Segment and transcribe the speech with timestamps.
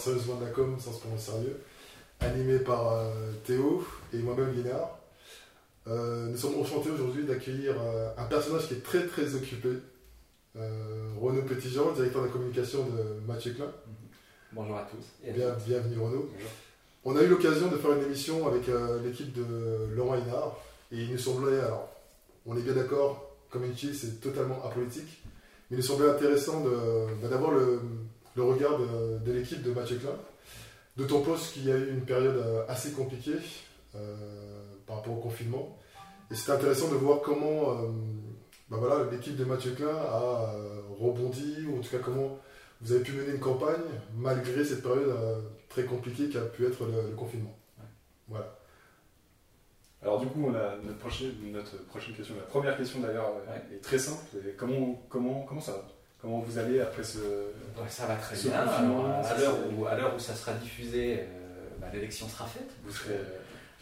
[0.00, 1.56] parle sérieusement de la com sans se prendre au sérieux,
[2.20, 4.98] animée par euh, Théo et moi-même Guinard.
[5.88, 9.68] Euh, nous sommes enchantés aujourd'hui d'accueillir euh, un personnage qui est très très occupé,
[10.56, 13.72] euh, Renaud Petitjean, directeur de la communication de Mathieu Klein.
[14.52, 15.04] Bonjour à tous.
[15.26, 15.64] et à Bien- toutes.
[15.64, 16.28] bienvenue Renaud.
[16.32, 16.50] Bonjour.
[17.04, 18.64] On a eu l'occasion de faire une émission avec
[19.04, 20.56] l'équipe de Laurent Hénard
[20.92, 21.88] et il nous semblait, alors
[22.44, 25.22] on est bien d'accord, Community c'est totalement apolitique,
[25.70, 26.60] mais il nous semblait intéressant
[27.22, 27.80] bah, d'avoir le,
[28.36, 30.16] le regard de, de l'équipe de Mathieu Klein,
[30.96, 33.38] d'autant plus qu'il y a eu une période euh, assez compliquée
[33.94, 35.78] euh, par rapport au confinement
[36.30, 37.88] et c'était intéressant de voir comment euh,
[38.68, 40.54] bah voilà, l'équipe de Mathieu Klein a
[40.98, 42.38] rebondi, ou en tout cas comment
[42.80, 43.82] vous avez pu mener une campagne
[44.16, 47.56] malgré cette période euh, très compliquée qu'a pu être le, le confinement.
[48.28, 48.56] Voilà.
[50.02, 52.34] Alors du coup, on a notre prochaine, notre prochaine question.
[52.36, 53.76] La première question d'ailleurs Ouais.
[53.76, 54.24] est très simple.
[54.56, 55.88] Comment, comment, comment ça va?
[56.22, 57.18] Comment vous allez après ce...
[57.88, 58.52] Ça va très bien.
[58.52, 61.24] Alors, à l'heure où, à l'heure où ça sera diffusé, euh,
[61.78, 62.68] bah, l'élection sera faite.
[62.84, 63.18] Vous serez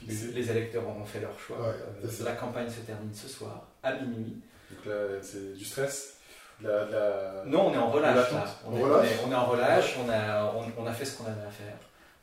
[0.06, 1.58] Les, les électeurs auront fait leur choix.
[1.58, 4.40] Ouais, Euh, la campagne se termine ce soir, à minuit.
[4.70, 6.14] Donc là, c'est du stress?
[6.60, 8.30] De la, de la- Non, on est en relâche.
[8.32, 8.44] là.
[8.66, 9.06] On, est, Relâche?
[9.08, 11.46] on est- on est en relâche, on a, on, on a fait ce qu'on avait
[11.46, 11.76] à faire.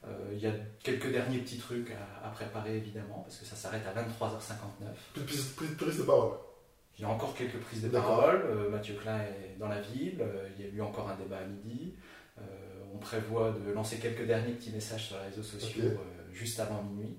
[0.07, 0.51] Euh, Il y a
[0.83, 5.23] quelques derniers petits trucs à, à préparer, évidemment, parce que ça s'arrête à 23h59.
[5.25, 6.33] Plus, plus prise de parole.
[6.97, 8.41] Il y a encore quelques prises de parole.
[8.45, 10.17] Euh, Mathieu Klein est dans la ville.
[10.21, 11.93] Euh, il y a eu encore un débat à midi.
[12.37, 12.41] Euh,
[12.93, 15.91] on prévoit de lancer quelques derniers petits messages sur les réseaux sociaux
[16.31, 17.17] juste avant minuit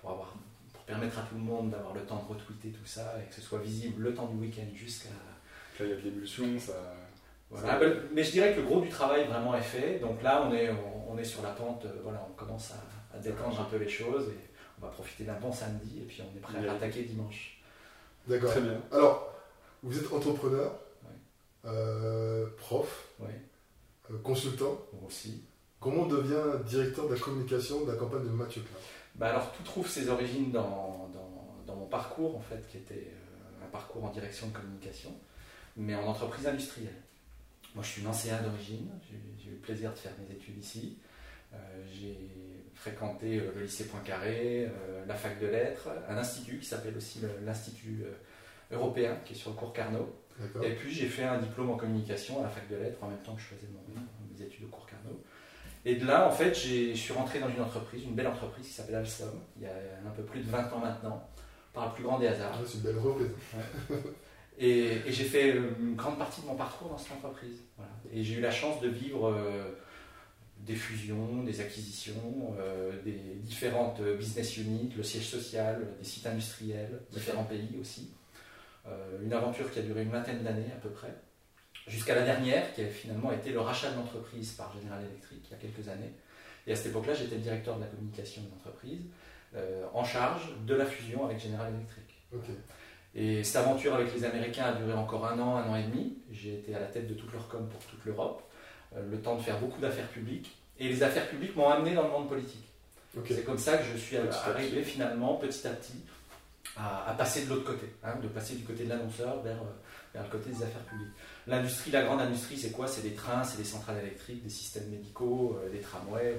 [0.00, 0.34] pour, avoir,
[0.72, 3.34] pour permettre à tout le monde d'avoir le temps de retweeter tout ça et que
[3.34, 5.08] ce soit visible le temps du week-end jusqu'à.
[5.08, 6.94] Là, il y a de l'émulsion, ça...
[7.50, 7.78] Voilà.
[7.78, 9.98] Ben, Mais je dirais que le gros du travail vraiment est fait.
[9.98, 11.86] Donc là, on est, on, on est sur la pente.
[12.02, 14.40] Voilà, on commence à, à détendre un peu les choses et
[14.78, 17.61] on va profiter d'un bon samedi et puis on est prêt à attaquer dimanche.
[18.28, 18.50] D'accord.
[18.50, 18.80] Très bien.
[18.92, 19.32] Alors,
[19.82, 20.70] vous êtes entrepreneur,
[21.04, 21.10] Ouais.
[21.66, 23.30] euh, prof, Oui,
[24.10, 24.78] euh, consultant.
[24.92, 25.42] moi aussi.
[25.80, 28.78] Comment on devient directeur de la communication de la campagne de Mathieu Klein?
[29.16, 33.08] Bah alors tout trouve ses origines dans, dans, dans mon parcours en fait, qui était
[33.10, 35.10] euh, un parcours en direction de communication,
[35.76, 36.94] mais en entreprise industrielle.
[37.74, 40.98] Moi je suis nancéen d'origine, j'ai j'ai eu le plaisir de faire mes études ici.
[41.52, 41.56] Euh,
[41.92, 42.16] j'ai
[42.82, 47.20] fréquenté euh, le lycée Poincaré, euh, la fac de lettres, un institut qui s'appelle aussi
[47.44, 50.12] l'Institut euh, européen qui est sur le cours Carnot.
[50.64, 53.18] Et puis j'ai fait un diplôme en communication à la fac de lettres en même
[53.18, 54.02] temps que je faisais mon,
[54.34, 55.22] mes études au cours Carnot.
[55.84, 58.72] Et de là, en fait, je suis rentré dans une entreprise, une belle entreprise qui
[58.72, 59.74] s'appelle Alstom, il y a
[60.06, 61.28] un peu plus de 20 ans maintenant,
[61.72, 62.52] par le plus grand des hasards.
[62.54, 63.30] Ah, C'est une belle reprise.
[64.58, 67.62] Et, et j'ai fait une grande partie de mon parcours dans cette entreprise.
[67.76, 67.92] Voilà.
[68.12, 69.72] Et j'ai eu la chance de vivre euh,
[70.66, 77.00] des fusions, des acquisitions, euh, des différentes business units, le siège social, des sites industriels,
[77.10, 78.10] différents pays aussi.
[78.86, 81.14] Euh, une aventure qui a duré une vingtaine d'années à peu près,
[81.86, 85.50] jusqu'à la dernière, qui a finalement été le rachat de l'entreprise par General Electric il
[85.50, 86.12] y a quelques années.
[86.66, 89.00] Et à cette époque-là, j'étais le directeur de la communication de l'entreprise,
[89.54, 92.04] euh, en charge de la fusion avec General Electric.
[93.14, 96.16] Et cette aventure avec les Américains a duré encore un an, un an et demi.
[96.30, 98.42] J'ai été à la tête de toute leur com pour toute l'Europe,
[99.10, 100.56] le temps de faire beaucoup d'affaires publiques.
[100.78, 102.64] Et les affaires publiques m'ont amené dans le monde politique.
[103.28, 105.92] C'est comme ça que je suis Petit à arrivé finalement petit à petit
[106.76, 109.66] à, à passer de l'autre côté, hein, de passer du côté de l'annonceur vers, euh,
[110.14, 111.12] vers le côté des affaires publiques.
[111.46, 112.86] L'industrie, la grande industrie, c'est quoi?
[112.88, 116.28] C'est des trains, c'est des centrales électriques, des systèmes médicaux, euh, des tramways.
[116.28, 116.36] euh,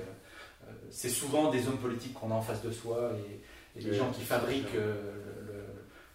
[0.68, 3.12] euh, c'est souvent des hommes politiques qu'on a en face de soi
[3.76, 4.96] et, et des Oui, gens qui fabriquent, euh,
[5.46, 5.64] le,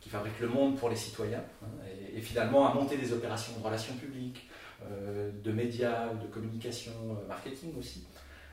[0.00, 1.44] qui fabriquent le monde pour les citoyens.
[1.62, 1.66] hein,
[2.12, 6.92] et, et finalement à monter des opérations de relations publiques, euh, de médias, de communication,
[7.10, 8.04] euh, marketing aussi.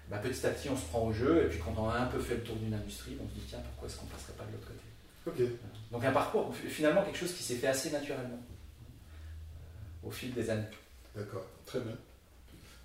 [0.10, 2.06] Bah, petit à petit, on se prend au jeu, et puis quand on a un
[2.06, 4.44] peu fait le tour d'une industrie, on se dit tiens, pourquoi est-ce qu'on passerait pas
[4.46, 4.80] de l'autre côté?
[5.28, 5.50] Ok.
[5.92, 10.50] Donc un parcours, finalement quelque chose qui s'est fait assez naturellement euh, au fil des
[10.50, 10.68] années.
[11.16, 11.46] D'accord.
[11.66, 11.96] Très bien.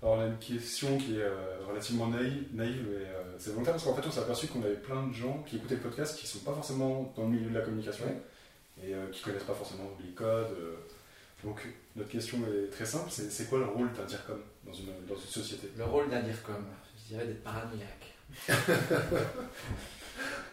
[0.01, 3.73] Alors, on a une question qui est euh, relativement naïve, naïve et euh, c'est volontaire
[3.73, 6.17] parce qu'en fait, on s'est aperçu qu'on avait plein de gens qui écoutaient le podcast
[6.17, 8.05] qui ne sont pas forcément dans le milieu de la communication
[8.83, 10.57] et euh, qui connaissent pas forcément les codes.
[11.43, 15.05] Donc, notre question est très simple c'est c'est quoi le rôle d'un DIRCOM dans une,
[15.07, 15.69] dans une société?
[15.77, 16.65] Le rôle d'un DIRCOM,
[16.97, 18.15] je dirais d'être paranoïaque.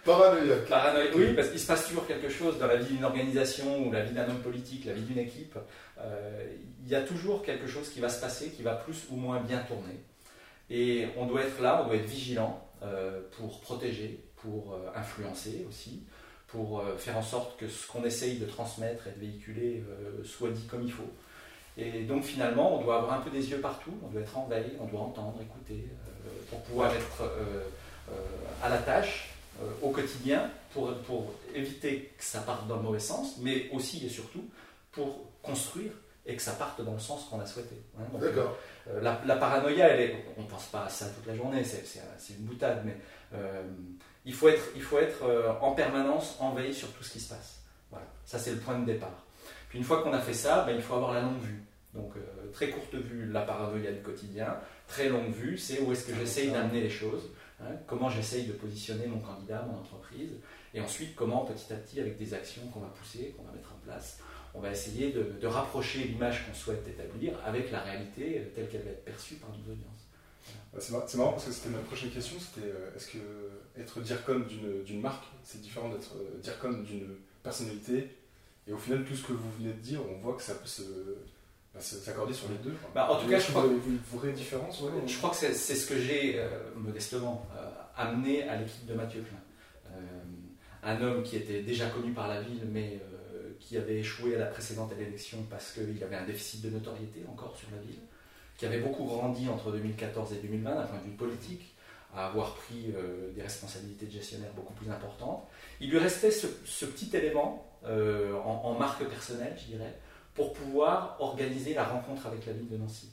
[0.04, 0.66] Paranoïaque.
[0.66, 3.92] Paranoïaque, oui, parce qu'il se passe toujours quelque chose dans la vie d'une organisation ou
[3.92, 5.58] la vie d'un homme politique, la vie d'une équipe.
[5.98, 9.16] Euh, il y a toujours quelque chose qui va se passer, qui va plus ou
[9.16, 10.00] moins bien tourner.
[10.70, 15.66] Et on doit être là, on doit être vigilant euh, pour protéger, pour euh, influencer
[15.68, 16.04] aussi,
[16.48, 20.24] pour euh, faire en sorte que ce qu'on essaye de transmettre et de véhiculer euh,
[20.24, 21.10] soit dit comme il faut.
[21.76, 24.46] Et donc finalement, on doit avoir un peu des yeux partout, on doit être en
[24.46, 27.60] veille, on doit entendre, écouter, euh, pour pouvoir être euh,
[28.10, 28.14] euh,
[28.62, 29.28] à la tâche
[29.82, 34.08] au quotidien, pour, pour éviter que ça parte dans le mauvais sens, mais aussi et
[34.08, 34.44] surtout
[34.92, 35.90] pour construire
[36.26, 37.74] et que ça parte dans le sens qu'on a souhaité.
[37.98, 38.02] hein.
[38.12, 38.56] Donc, D'accord.
[39.02, 41.84] la, la paranoïa, elle est, on ne pense pas à ça toute la journée, c'est
[41.86, 42.96] c'est un- c'est une boutade, mais
[44.28, 47.20] il faut être, il faut être euh, en permanence en veille sur tout ce qui
[47.20, 47.62] se passe.
[47.90, 49.24] Voilà, ça c'est le point de départ.
[49.70, 51.62] Puis une fois qu'on a fait ça, ben, il faut avoir la longue vue.
[51.94, 54.58] Donc euh, très courte vue, la paranoïa du quotidien.
[54.86, 57.30] Très longue vue, c'est où est-ce que j'essaye d'amener les choses,
[57.62, 60.32] hein, comment j'essaye de positionner mon candidat, mon entreprise,
[60.74, 63.72] et ensuite comment petit à petit, avec des actions qu'on va pousser, qu'on va mettre
[63.72, 64.18] en place,
[64.52, 68.68] on va essayer de, de rapprocher l'image qu'on souhaite établir avec la réalité euh, telle
[68.68, 70.07] qu'elle va être perçue par nos audiences.
[70.72, 73.18] Bah, C'est mar- c'est marrant parce que c'était ma prochaine question, c'était euh, est-ce que
[73.78, 78.16] être DIRCOM d'une d'une marque, c'est différent d'être euh, DIRCOM d'une personnalité?
[78.66, 80.66] Et au final, tout ce que vous venez de dire, on voit que ça peut
[80.66, 80.82] se
[81.74, 82.74] bah, s'accorder sur les deux.
[82.94, 85.86] Bah, en tout cas, je crois- une vraie différence ouais, Je crois que c'est ce
[85.86, 87.66] que j'ai euh, modestement euh,
[87.96, 89.38] amené à l'équipe de Mathieu Klein.
[89.92, 90.00] Euh,
[90.82, 93.00] un homme qui était déjà connu par la ville, mais
[93.34, 97.24] euh, qui avait échoué à la précédente élection parce qu'il avait un déficit de notoriété
[97.28, 97.98] encore sur la ville,
[98.58, 101.74] qui avait beaucoup grandi entre 2014 et 2020 d'un point de vue politique,
[102.14, 105.46] à avoir pris euh, des responsabilités de gestionnaire beaucoup plus importantes.
[105.80, 109.94] Il lui restait ce, ce petit élément euh, en, en marque personnelle, je dirais,
[110.34, 113.10] pour pouvoir organiser la rencontre avec la ville de Nancy.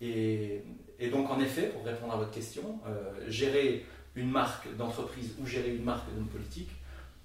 [0.00, 0.62] Et,
[0.98, 5.46] et donc, en effet, pour répondre à votre question, euh, gérer une marque d'entreprise ou
[5.46, 6.70] gérer une marque d'homme politique,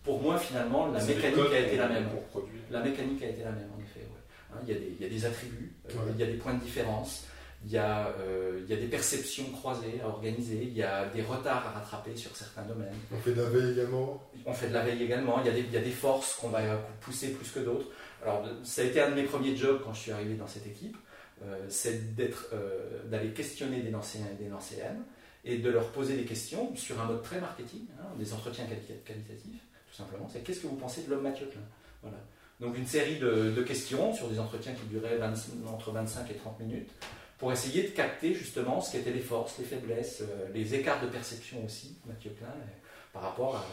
[0.03, 2.07] pour moi, finalement, la mécanique a été la même.
[2.31, 2.47] Pour.
[2.71, 3.99] La mécanique a été la même, en effet.
[4.01, 4.53] ouais.
[4.53, 5.93] Hein, il, y a des, il y a des attributs, Ouais.
[6.13, 7.25] il y a des points de différence,
[7.65, 11.05] il y, a, euh, il y a des perceptions croisées à organiser, il y a
[11.07, 12.93] des retards à rattraper sur certains domaines.
[13.11, 14.23] On fait de la veille également.
[14.45, 16.35] On fait de la veille également, il y a des, il y a des forces
[16.35, 16.61] qu'on va
[17.01, 17.87] pousser plus que d'autres.
[18.23, 20.67] Alors, ça a été un de mes premiers jobs quand je suis arrivé dans cette
[20.67, 20.95] équipe,
[21.43, 25.03] euh, c'est d'être, euh, d'aller questionner des Nancéens et des Nancéennes
[25.43, 28.99] et de leur poser des questions sur un mode très marketing, hein, des entretiens quali-
[29.05, 30.27] qualitatifs, tout simplement.
[30.31, 31.61] C'est qu'est-ce que vous pensez de l'homme Mathieu Klein
[32.01, 32.17] Voilà.
[32.59, 35.33] Donc, une série de, de questions sur des entretiens qui duraient 20
[35.71, 36.89] entre 25 et 30 minutes
[37.37, 41.07] pour essayer de capter justement ce qu'étaient les forces, les faiblesses, euh, les écarts de
[41.07, 42.65] perception aussi, Mathieu Klein, euh,
[43.13, 43.65] par rapport à,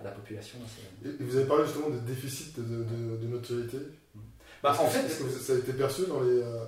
[0.00, 0.58] à la population.
[1.04, 3.76] Et vous avez parlé justement de déficit de, de- de notoriété.
[4.62, 6.64] Bah, en que- fait, est-ce que ça a été perçu dans, les, euh,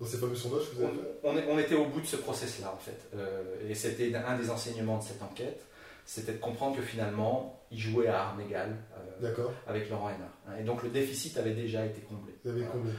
[0.00, 2.72] dans ces fameux sondages que vous avez fait on, était au bout de ce process-là,
[2.74, 2.98] en fait.
[3.14, 5.64] Euh, et c'était un des enseignements de cette enquête,
[6.06, 8.76] c'était de comprendre que finalement, il jouait à armes égales
[9.22, 9.26] euh,
[9.68, 10.28] avec Laurent Hénard.
[10.48, 10.52] hein.
[10.60, 12.32] Et donc le déficit avait déjà été comblé.
[12.42, 12.90] Comblé.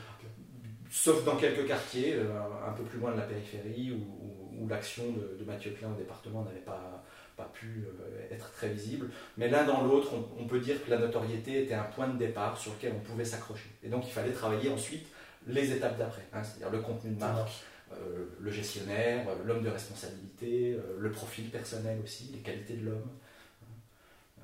[0.93, 2.27] Sauf dans quelques quartiers, euh,
[2.67, 5.89] un peu plus loin de la périphérie, où, où- où l'action de, de Mathieu Klein
[5.91, 7.03] au département n'avait pas,
[7.37, 9.09] pas pu euh, être très visible.
[9.37, 12.17] Mais l'un dans l'autre, on, on peut dire que la notoriété était un point de
[12.17, 13.69] départ sur lequel on pouvait s'accrocher.
[13.83, 15.07] Et donc il fallait travailler ensuite
[15.47, 17.49] les étapes d'après, hein, c'est-à-dire le contenu de marque,
[17.93, 23.09] euh, le gestionnaire, l'homme de responsabilité, euh, le profil personnel aussi, les qualités de l'homme.
[24.39, 24.43] Euh,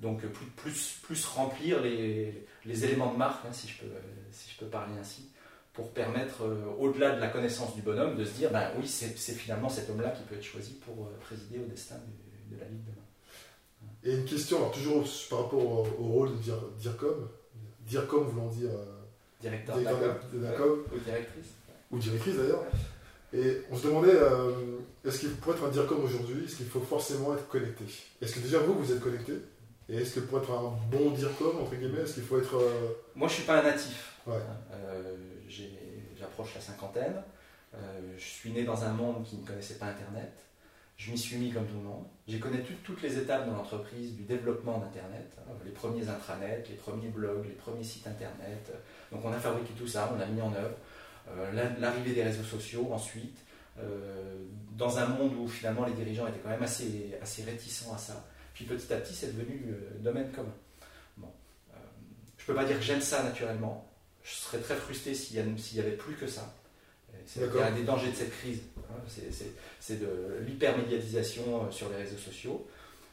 [0.00, 3.92] Donc plus, plus, plus remplir les, les éléments de marque, hein, si, je peux,
[4.32, 5.30] si je peux parler ainsi,
[5.76, 9.08] pour permettre, euh, au-delà de la connaissance du bonhomme, de se dire, ben oui, c'est
[9.34, 11.96] finalement cet homme-là qui peut être choisi pour euh, présider au destin
[12.50, 13.04] de la Ligue demain.
[14.02, 17.28] Et une question, alors toujours par rapport au, au rôle de dire, DIRCOM,
[17.86, 18.84] DIRCOM voulant dire euh,
[19.40, 21.46] Directeur de la directeur com, de la com, ou directrice.
[21.90, 22.64] ou directrice d'ailleurs.
[23.34, 24.52] Et on se demandait, euh,
[25.04, 27.84] est-ce qu'il pour être un DIRCOM aujourd'hui, est-ce qu'il faut forcément être connecté?
[28.22, 29.34] Est-ce que déjà vous, vous êtes connecté?
[29.90, 32.56] Et est-ce que pour être un bon DIRCOM, entre guillemets, est-ce qu'il faut être...
[32.56, 34.14] euh, Moi, je suis pas un natif.
[34.26, 34.34] Ouais.
[34.72, 35.14] Euh,
[36.36, 37.22] J'approche la cinquantaine.
[37.74, 37.78] Euh,
[38.18, 40.32] je suis né dans un monde qui ne connaissait pas Internet.
[40.98, 42.04] Je m'y suis mis comme tout le monde.
[42.28, 45.34] J'ai connu tout- toutes les étapes dans l'entreprise du développement d'Internet.
[45.38, 48.70] hein, les premiers intranets, les premiers blogs, les premiers sites Internet.
[49.10, 50.76] Donc on a fabriqué tout ça, on l'a mis en œuvre.
[51.30, 53.38] Euh, la- L'arrivée des réseaux sociaux ensuite.
[53.78, 54.36] euh,
[54.72, 58.24] dans un monde où finalement les dirigeants étaient quand même assez, réticents à ça.
[58.54, 60.54] Puis petit à petit, c'est devenu domaine commun.
[61.18, 61.28] Bon.
[62.38, 63.86] Je ne peux pas dire que j'aime ça naturellement.
[64.28, 66.52] Je serais très frustré s'il n'y avait plus que ça.
[67.26, 68.60] C'est un des dangers de cette crise.
[68.76, 68.94] hein.
[69.80, 72.66] C'est- de l'hypermédiatisation euh, sur les réseaux sociaux.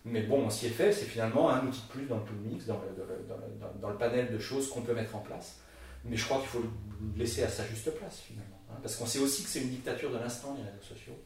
[0.05, 2.33] Mais bon, on s'y est fait, c'est finalement un outil de plus dans le tout
[2.43, 4.93] mix, dans le, dans le- dans le- dans- dans le panel de choses qu'on peut
[4.93, 5.57] mettre en place.
[6.03, 6.69] Mais je crois qu'il faut le
[7.17, 8.59] laisser à sa juste place finalement.
[8.69, 8.75] hein.
[8.81, 11.17] Parce qu'on sait aussi que c'est une dictature de l'instant, les réseaux sociaux.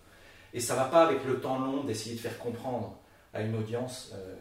[0.53, 3.00] Et ça ne va pas avec le temps long d'essayer de faire comprendre
[3.34, 4.36] à une audience euh,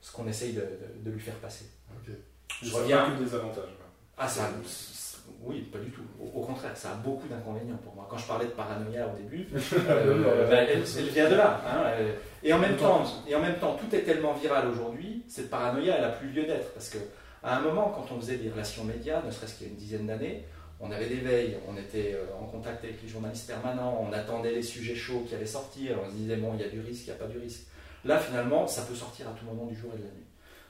[0.00, 1.66] ce qu'on essaye de, de- de lui faire passer.
[1.96, 2.14] ok.
[2.62, 3.16] Je a reviens.
[3.18, 3.70] des avantages.
[4.18, 6.02] Ah, ça, c- oui, pas du tout.
[6.20, 8.06] Au, au contraire, ça a beaucoup d'inconvénients pour moi.
[8.10, 9.46] Quand je parlais de paranoïa au début,
[9.88, 11.60] euh, ben, elle, elle vient de là.
[11.66, 15.22] hein, euh, et, en même temps, et en même temps, tout est tellement viral aujourd'hui,
[15.28, 16.72] cette paranoïa, elle a plus lieu d'être.
[16.72, 16.98] Parce que
[17.42, 19.78] à un moment, quand on faisait des relations médias, ne serait-ce qu'il y a une
[19.78, 20.44] dizaine d'années,
[20.80, 24.52] on avait des veilles, on était euh, en contact avec les journalistes permanents, on attendait
[24.52, 27.02] les sujets chauds qui allaient sortir, on se disait, bon, il y a du risque,
[27.06, 27.66] il n'y a pas du risque.
[28.04, 30.26] Là, finalement, ça peut sortir à tout moment du jour et de la nuit.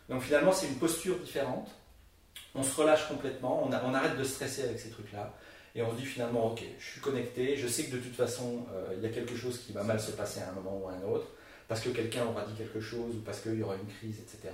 [0.08, 1.68] Donc finalement, c'est une posture différente.
[2.58, 5.32] On se relâche complètement, on, arrête de stresser avec ces trucs-là,
[5.76, 8.66] et on se dit finalement, ok, je suis connecté, je sais que de toute façon,
[8.74, 10.88] euh, il y a quelque chose qui va mal se passer à un moment ou
[10.88, 11.28] à un autre,
[11.68, 14.52] parce que quelqu'un aura dit quelque chose ou parce qu'il y aura une crise, etc.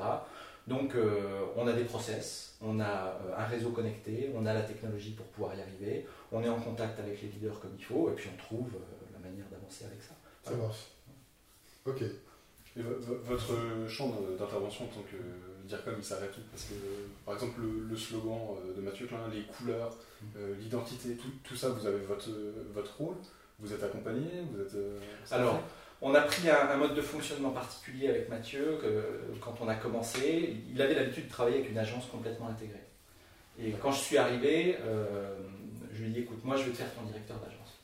[0.67, 4.63] Donc euh, on a des process, on a euh, un réseau connecté, on a la
[4.63, 8.11] technologie pour pouvoir y arriver, on est en contact avec les leaders comme il faut,
[8.11, 8.69] et puis on trouve
[9.15, 10.15] la manière d'avancer avec ça.
[10.43, 10.89] Ça marche.
[11.87, 12.03] Ok.
[12.77, 13.55] Et votre
[13.89, 16.41] champ d'intervention en tant que DIRCOM, il s'arrête où?
[16.51, 16.75] Parce que,
[17.25, 20.39] par exemple, le, slogan de Mathieu Klein, les couleurs, mmh.
[20.59, 22.31] l'identité, tout, tout, ça, vous avez votre,
[22.73, 23.17] votre rôle?
[23.61, 24.27] Vous êtes accompagné?
[24.53, 24.77] Vous êtes,
[25.31, 25.61] Alors,
[26.03, 28.79] on a pris un, mode de fonctionnement particulier avec Mathieu
[29.41, 30.57] quand on a commencé.
[30.71, 32.85] Il avait l'habitude de travailler avec une agence complètement intégrée.
[33.59, 35.39] Et quand je suis arrivé, euh,
[35.93, 37.81] je lui ai dit écoute, moi je vais te faire ton directeur d'agence.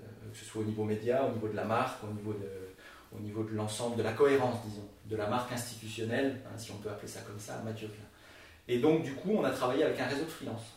[0.00, 0.02] Euh,
[0.32, 2.67] que ce soit au niveau média, au niveau de la marque, au niveau de,
[3.16, 6.76] au niveau de l'ensemble, de la cohérence, disons, de la marque institutionnelle, hein, si on
[6.76, 8.04] peut appeler ça comme ça, Mathieu Klein.
[8.68, 10.74] Et donc, du coup, on a travaillé avec un réseau de freelance.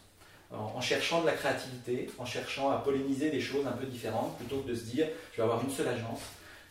[0.54, 4.58] En, cherchant de la créativité, en cherchant à polliniser des choses un peu différentes, plutôt
[4.58, 6.20] que de se dire je vais avoir une seule agence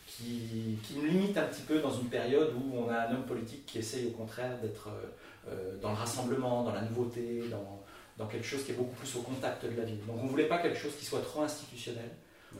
[0.05, 3.25] qui, qui, nous limite un petit peu dans une période où on a un homme
[3.25, 7.81] politique qui essaye au contraire d'être euh, euh, dans le rassemblement, dans la nouveauté, dans,
[8.19, 9.97] dans, quelque chose qui est beaucoup plus au contact de la vie.
[10.05, 12.09] Donc on ne voulait pas quelque chose qui soit trop institutionnel.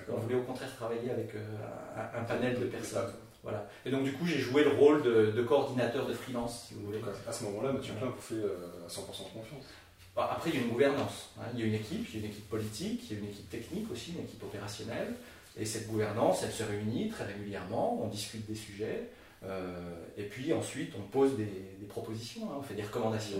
[0.10, 3.12] On voulait au contraire travailler avec euh, un, panel de personnes.
[3.43, 3.67] Voilà.
[3.86, 7.01] Et donc du coup j'ai joué le rôle de, coordinateur de freelance, si vous voulez.
[7.27, 9.65] À ce moment-là, Mathieu Klein vous fait à 100% confiance.
[10.15, 11.29] Bah, après, il y a une gouvernance.
[11.39, 11.45] Hein.
[11.53, 13.29] Il y a une équipe, il y a une équipe politique, il y a une
[13.29, 15.13] équipe technique aussi, une équipe opérationnelle.
[15.57, 19.10] Et cette gouvernance, elle se réunit très régulièrement, on discute des sujets,
[19.43, 19.74] euh,
[20.17, 21.48] et puis ensuite on pose des,
[21.89, 23.38] propositions, hein, on fait des recommandations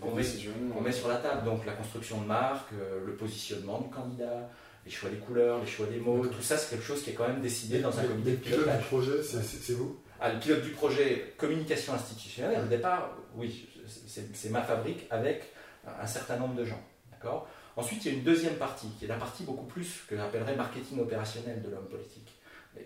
[0.00, 1.44] qu'on met, sur la table.
[1.44, 4.48] Donc la construction de marque, euh, le positionnement du candidat,
[4.84, 7.14] les choix des couleurs, les choix des mots, tout ça c'est quelque chose qui est
[7.14, 8.58] quand même décidé dans un comité de pilotage.
[8.58, 10.00] Le pilote du projet, c'est vous?
[10.20, 15.52] Ah, Le pilote du projet communication institutionnelle, au départ, oui, c'est ma fabrique avec
[16.00, 16.80] un certain nombre de gens.
[17.10, 17.48] D'accord?
[17.76, 20.54] Ensuite, il y a une deuxième partie, qui est la partie beaucoup plus que j'appellerais
[20.54, 22.32] marketing opérationnel de l'homme politique.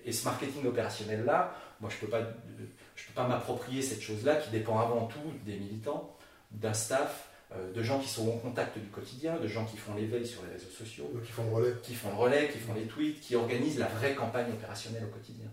[0.04, 4.50] Et ce marketing opérationnel-là, moi, je ne peux pas, peux pas m'approprier cette chose-là qui
[4.50, 6.16] dépend avant tout des militants,
[6.52, 7.28] d'un staff,
[7.74, 10.52] de gens qui sont en contact du quotidien, de gens qui font l'éveil sur les
[10.52, 13.36] réseaux sociaux, qui font le relais, qui font le relais, qui font les tweets, qui
[13.36, 15.48] organisent la vraie campagne opérationnelle au quotidien.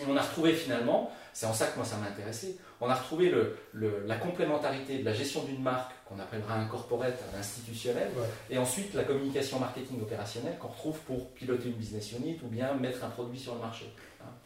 [0.00, 2.94] Et on a retrouvé finalement, c'est en ça que moi ça m'a intéressé, on a
[2.94, 3.32] retrouvé
[3.72, 8.08] la complémentarité de la gestion d'une marque qu'on appellera un corporate, un institutionnel,
[8.50, 12.74] et ensuite la communication marketing opérationnelle qu'on retrouve pour piloter une business unit ou bien
[12.74, 13.86] mettre un produit sur le marché.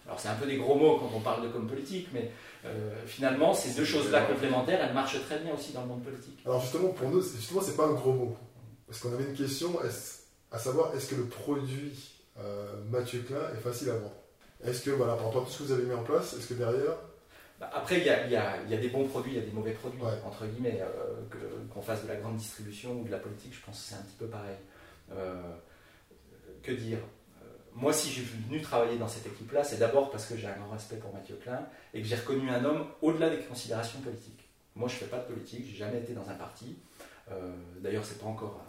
[0.06, 2.30] Alors c'est un peu des gros mots quand on parle de com politique, mais
[2.64, 6.40] euh, finalement ces deux choses-là complémentaires, elles marchent très bien aussi dans le monde politique.
[6.46, 8.36] Alors justement pour nous, justement c'est pas un gros mot,
[8.86, 9.78] parce qu'on avait une question,
[10.50, 11.92] à savoir est-ce que le produit
[12.38, 14.14] euh, Mathieu Klein est facile à vendre?
[14.64, 16.48] Est-ce que, voilà, par rapport à tout ce que vous avez mis en place, est-ce
[16.48, 16.96] que derrière?
[17.60, 20.46] Bah, après, il y a, des bons produits, il y a des mauvais produits, entre
[20.46, 20.80] guillemets.
[20.82, 23.94] Euh, qu'on fasse de la grande distribution ou de la politique, je pense que c'est
[23.94, 24.56] un petit peu pareil.
[26.62, 26.98] Que dire?
[27.80, 30.70] Moi, si j'ai venu travailler dans cette équipe-là, c'est d'abord parce que j'ai un grand
[30.70, 34.48] respect pour Mathieu Klein et que j'ai reconnu un homme au-delà des considérations politiques.
[34.74, 36.76] Moi, je ne fais pas de politique, j'ai jamais été dans un parti.
[37.80, 38.60] D'ailleurs, c'est pas encore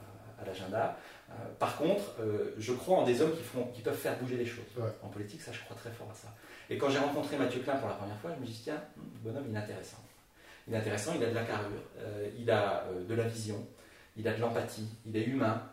[0.42, 0.98] à l'agenda.
[1.30, 4.38] Euh, par contre, euh, je crois en des hommes qui, font, qui peuvent faire bouger
[4.38, 4.64] les choses.
[5.04, 6.28] En politique, ça, je crois très fort à ça.
[6.70, 8.82] Et quand j'ai rencontré Mathieu Klein pour la première fois, je me suis dit, tiens,
[8.98, 10.04] hmm, bonhomme, il est intéressant.
[10.68, 13.68] Il est intéressant, il a de la carrure, euh, il a de la vision,
[14.18, 15.64] il a de l'empathie, il est humain,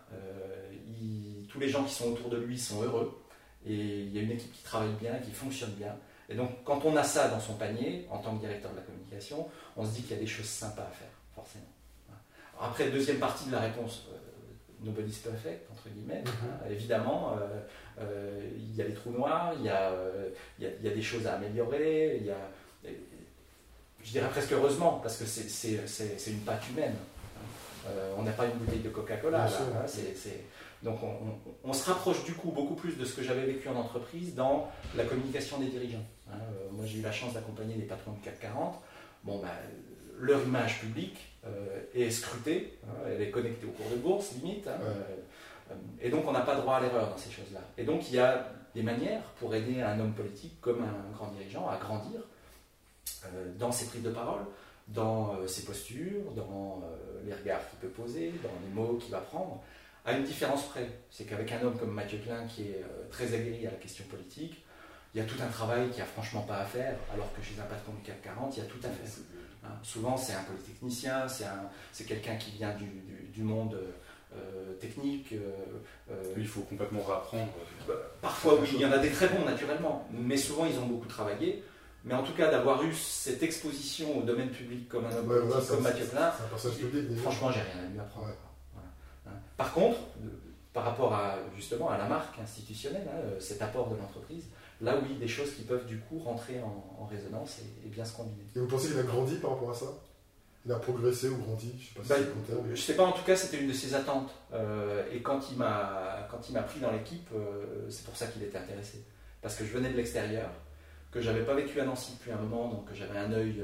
[1.49, 3.19] tous les gens qui sont autour de lui sont heureux,
[3.67, 5.95] et il y a une équipe qui travaille bien, qui fonctionne bien.
[6.29, 8.83] Et donc, quand on a ça dans son panier, en tant que directeur de la
[8.83, 11.65] communication, on se dit qu'il y a des choses sympas à faire, forcément.
[12.61, 14.07] après, deuxième partie de la réponse,
[14.83, 16.23] nobody's perfect, entre guillemets.
[16.23, 16.31] Mhm.
[16.31, 17.61] Hein, évidemment, euh,
[18.01, 21.03] euh, il y a des trous noirs, il y a, euh, il y a, des
[21.03, 22.91] choses à améliorer, il y a,
[24.03, 26.95] je dirais presque heureusement, parce que c'est une pâte humaine.
[28.19, 29.45] On n'a pas une bouteille de Coca-Cola.
[29.45, 29.87] Hein,
[30.87, 31.01] donc
[31.65, 34.71] on, se rapproche du coup beaucoup plus de ce que j'avais vécu en entreprise dans
[34.97, 36.05] la communication des dirigeants.
[36.73, 38.81] moi j'ai eu la chance d'accompagner des patrons du CAC 40.
[39.25, 39.49] Bon, ben,
[40.21, 44.67] leur image publique euh, est scrutée, hein, elle est connectée au cours de bourse, limite.
[44.67, 47.61] Hein, euh, et donc on n'a pas droit à l'erreur dans ces choses-là.
[47.77, 51.29] Et donc il y a des manières pour aider un homme politique comme un grand
[51.33, 52.21] dirigeant à grandir
[53.25, 54.43] euh, dans ses prises de parole,
[54.89, 56.81] dans ses postures, dans
[57.25, 59.61] les regards qu'il peut poser, dans les mots qu'il va prendre,
[60.07, 60.89] à une différence près.
[61.11, 64.65] C'est qu'avec un homme comme Mathieu Klein qui est très aguerri à la question politique,
[65.17, 67.59] il y a tout un travail qui a franchement pas à faire, alors que chez
[67.59, 69.25] un patron du CAC 40, il y a tout à faire.
[69.65, 71.27] Hein, souvent, c'est un polytechnicien,
[71.93, 72.75] c'est quelqu'un qui vient
[73.33, 73.79] du, monde
[74.35, 75.33] euh, technique.
[75.33, 75.53] Euh,
[76.11, 77.49] euh, il faut complètement réapprendre.
[77.89, 80.87] Bah, parfois, oui, il y en a des très bons, naturellement, mais souvent, ils ont
[80.87, 81.63] beaucoup travaillé.
[82.05, 85.83] Mais en tout cas, d'avoir eu cette exposition au domaine public comme un homme comme
[85.83, 86.31] Mathieu Klein,
[87.23, 88.29] franchement, j'ai rien à lui apprendre.
[88.29, 88.46] Hein.
[89.57, 89.99] Par contre,
[90.73, 94.45] par rapport à justement à la marque institutionnelle, hein, cet apport de l'entreprise,
[94.81, 98.45] là oui, des choses qui peuvent du coup rentrer en, résonance et, bien se combiner.
[98.55, 99.87] Et vous pensez qu'il a grandi par rapport à ça?
[100.67, 101.73] Il a progressé ou grandi?
[101.79, 103.95] Je ne sais, pas bah, je sais pas, en tout cas c'était une de ses
[103.95, 104.33] attentes.
[105.13, 106.29] et quand il m'a
[106.67, 107.31] pris dans l'équipe,
[107.89, 109.05] c'est pour ça qu'il était intéressé.
[109.41, 110.51] Parce que je venais de l'extérieur,
[111.13, 113.63] que j'avais pas vécu à Nancy depuis un moment, donc j'avais un œil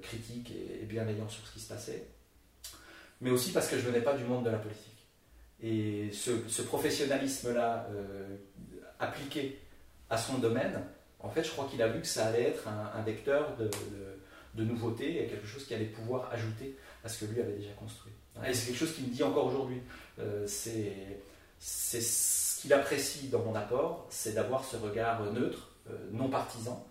[0.00, 2.08] critique et, bienveillant sur ce qui se passait,
[3.20, 4.89] mais aussi parce que je venais pas du monde de la politique.
[5.62, 8.36] Et ce, professionnalisme-là euh,
[8.98, 9.58] appliqué
[10.08, 10.82] à son domaine,
[11.20, 13.70] en fait, je crois qu'il a vu que ça allait être un, vecteur de,
[14.54, 17.72] de, nouveauté et quelque chose qui allait pouvoir ajouter à ce que lui avait déjà
[17.72, 18.12] construit.
[18.46, 19.82] Et c'est quelque chose qu'il me dit encore aujourd'hui.
[20.18, 26.30] Euh, c'est ce qu'il apprécie dans mon apport, c'est d'avoir ce regard neutre, euh, non
[26.30, 26.86] partisan.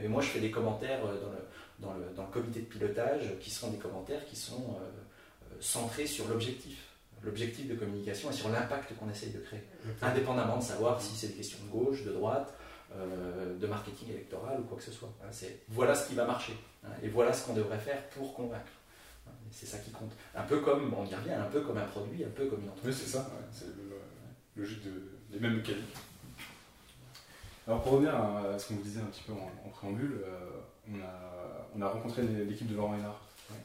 [0.00, 1.18] Et moi, je fais des commentaires dans le,
[1.80, 4.78] dans le, dans le, comité de pilotage qui sont des commentaires qui sont
[5.60, 6.93] centrés sur l'objectif,
[7.24, 9.62] l'objectif de communication et sur l'impact qu'on essaye de créer,
[10.02, 12.54] indépendamment de savoir si c'est des questions de gauche, de droite,
[12.96, 15.12] euh, de marketing électoral ou quoi que ce soit.
[15.22, 16.54] Hein, c'est voilà ce qui va marcher
[16.84, 18.70] hein, et voilà ce qu'on devrait faire pour convaincre.
[19.26, 20.12] Hein, c'est ça qui compte.
[20.34, 22.68] Un peu comme, on y revient, un peu comme un produit, un peu comme une
[22.68, 22.94] entreprise.
[22.96, 23.66] Oui, c'est ça, c'est
[24.56, 24.92] logique de,
[25.30, 25.96] des mêmes mécaniques.
[27.66, 30.20] Alors pour revenir à ce qu'on vous disait un petit peu en, préambule,
[30.88, 31.34] on a
[31.76, 33.20] on a rencontré l'équipe de Laurent Hénard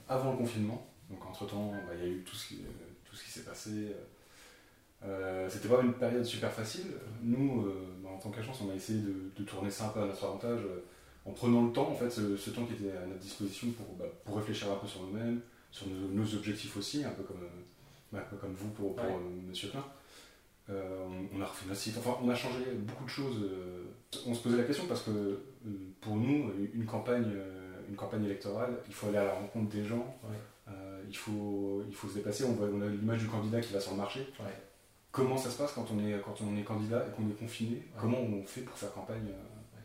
[0.08, 0.88] avant le confinement.
[1.10, 2.89] Donc entre-temps, bah, il y a eu tout ce qui, tout
[3.20, 3.94] ce qui s'est passé.
[5.06, 6.88] Euh, c'était pas une période super facile.
[7.22, 10.06] Nous, euh, bah, en tant qu'agence, on a essayé de, tourner ça un peu à
[10.06, 10.84] notre avantage euh,
[11.26, 14.06] en prenant le temps, en fait, ce, temps qui était à notre disposition pour, bah,
[14.26, 17.48] pour réfléchir un peu sur nous-mêmes, sur nos, objectifs aussi, un peu comme,
[18.42, 19.86] comme vous pour, pour Monsieur Klein.
[20.68, 23.48] on a refait notre site, enfin on a changé beaucoup de choses.
[24.26, 25.40] on se posait la question parce que
[26.02, 27.36] pour nous, une campagne
[27.90, 30.28] une campagne électorale, il faut aller à la rencontre des gens, euh,
[31.10, 32.46] il, faut, il faut se déplacer.
[32.46, 34.28] On, voit, on a l'image du candidat qui va sur le marché.
[35.12, 37.84] Comment ça se passe quand on est, quand on est candidat et qu'on est confiné?
[38.00, 39.80] Comment on fait pour faire campagne euh,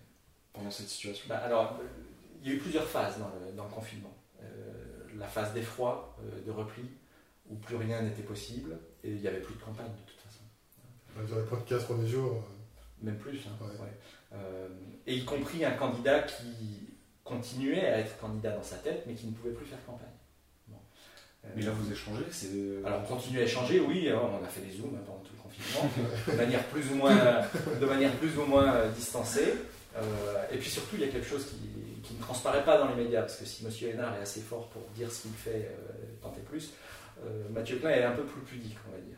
[0.53, 1.27] pendant cette situation?
[1.29, 1.81] Bah, Alors,
[2.43, 4.13] il y a eu plusieurs phases dans le, dans le confinement.
[4.43, 4.45] Euh,
[5.19, 6.83] la phase d'effroi, de repli,
[7.49, 10.41] où plus rien n'était possible et il n'y avait plus de campagne de toute façon.
[11.17, 12.45] Vous avez pas de 15 premiers jours
[13.01, 13.41] Même plus.
[13.47, 14.37] Hein,
[15.07, 16.89] et y compris un candidat qui
[17.23, 20.09] continuait à être candidat dans sa tête, mais qui ne pouvait plus faire campagne.
[21.57, 22.49] Mais là, vous échangez c'est...
[22.85, 25.91] Alors, on continue à échanger, oui, on a fait des zooms pendant tout le confinement,
[26.29, 27.15] de manière plus ou moins,
[27.81, 29.55] de manière plus ou moins euh, distancée.
[29.97, 30.01] Euh,
[30.53, 33.23] et puis surtout, il y a quelque chose qui, ne transparaît pas dans les médias,
[33.23, 33.73] parce que si M.
[33.95, 36.73] Hénard est assez fort pour dire ce qu'il fait, euh, tant et plus,
[37.51, 39.17] Mathieu Klein est un peu plus pudique, on va dire.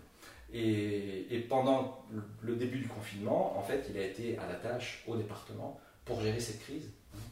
[0.52, 2.04] Et, et, pendant
[2.40, 6.20] le début du confinement, en fait, il a été à la tâche au département pour
[6.20, 6.88] gérer cette crise.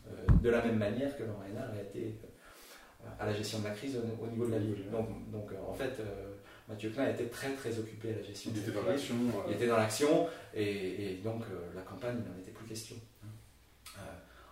[0.07, 2.19] Euh, de la même manière que Laurent Hénard a été
[3.19, 4.91] à la gestion de la crise au, niveau de la ville.
[4.91, 6.01] Donc, donc euh, en fait,
[6.69, 9.15] Mathieu Klein était très très occupé à la gestion il de était dans l'action.
[9.49, 11.43] Il était dans l'action et, donc
[11.75, 12.97] la campagne, il n'en était plus question.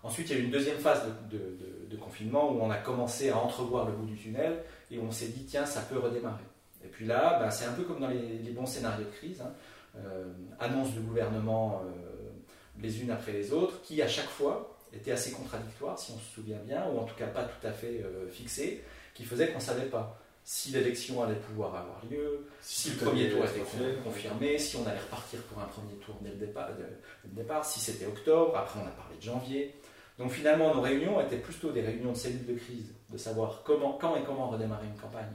[0.03, 3.39] ensuite, il y a eu une deuxième phase de, confinement où on a commencé à
[3.39, 6.43] entrevoir le bout du tunnel et on s'est dit, tiens, ça peut redémarrer.
[6.85, 9.41] Et puis là, ben, c'est un peu comme dans les, bons scénarios de crise.
[9.41, 9.53] Hein.
[10.59, 11.83] annonce du gouvernement
[12.81, 16.35] les unes après les autres, qui à chaque fois était assez contradictoire, si on se
[16.35, 19.59] souvient bien, ou en tout cas pas tout à fait euh, fixé, qui faisait qu'on
[19.59, 23.61] ne savait pas si l'élection allait pouvoir avoir lieu, si, le premier tour était
[24.03, 27.79] confirmé, si on allait repartir pour un premier tour dès le départ, le départ si
[27.79, 29.75] c'était octobre, après on a parlé de janvier.
[30.19, 33.93] Donc finalement, nos réunions étaient plutôt des réunions de cellules de crise, de savoir comment,
[34.01, 35.33] quand et comment redémarrer une campagne,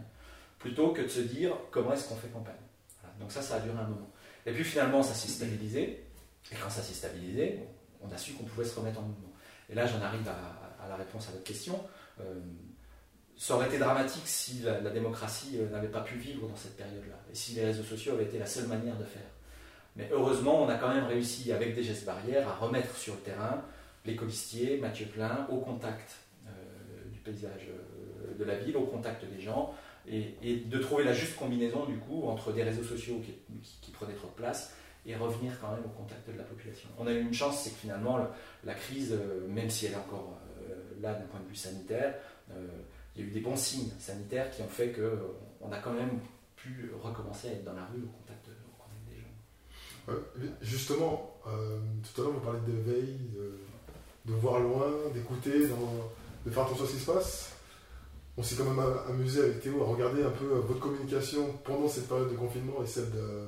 [0.60, 2.56] plutôt que de se dire comment est-ce qu'on fait campagne.
[3.20, 4.10] Donc ça, ça a duré un moment.
[4.46, 6.04] Et puis finalement, ça s'est stabilisé,
[6.52, 7.60] et quand ça s'est stabilisé,
[8.02, 9.27] on a su qu'on pouvait se remettre en mouvement.
[9.70, 11.80] Et là, j'en arrive à, la réponse à votre question.
[12.22, 12.40] Euh,
[13.36, 17.20] ça aurait été dramatique si la, démocratie euh, n'avait pas pu vivre dans cette période-là,
[17.32, 19.30] et si les réseaux sociaux avaient été la seule manière de faire.
[19.96, 23.22] Mais heureusement, on a quand même réussi, avec des gestes barrières, à remettre sur le
[23.22, 23.64] terrain
[24.06, 26.16] les colistiers, Mathieu Klein, au contact
[26.48, 26.50] euh,
[27.12, 27.68] du paysage
[28.40, 29.74] de la ville, au contact des gens,
[30.08, 33.22] et, de trouver la juste combinaison, du coup, entre des réseaux sociaux
[33.82, 34.74] qui prenaient trop de place
[35.08, 36.90] et revenir quand même au contact de la population.
[37.00, 38.20] On a eu une chance, c'est que finalement,
[38.66, 40.38] la crise, euh, même si elle est encore
[40.70, 42.16] euh, là d'un point de vue sanitaire,
[42.52, 42.68] euh,
[43.16, 46.20] il y a eu des bons signes sanitaires qui ont fait qu'on a quand même
[46.58, 48.48] pu recommencer à être dans la rue au contact,
[49.10, 50.20] des gens.
[50.62, 53.20] justement, tout à l'heure vous parlez de veille,
[54.26, 55.68] de, voir loin, d'écouter,
[56.46, 57.54] de faire attention à ce qui se passe.
[58.36, 62.08] On s'est quand même amusé avec Théo à regarder un peu votre communication pendant cette
[62.08, 63.48] période de confinement et celle de,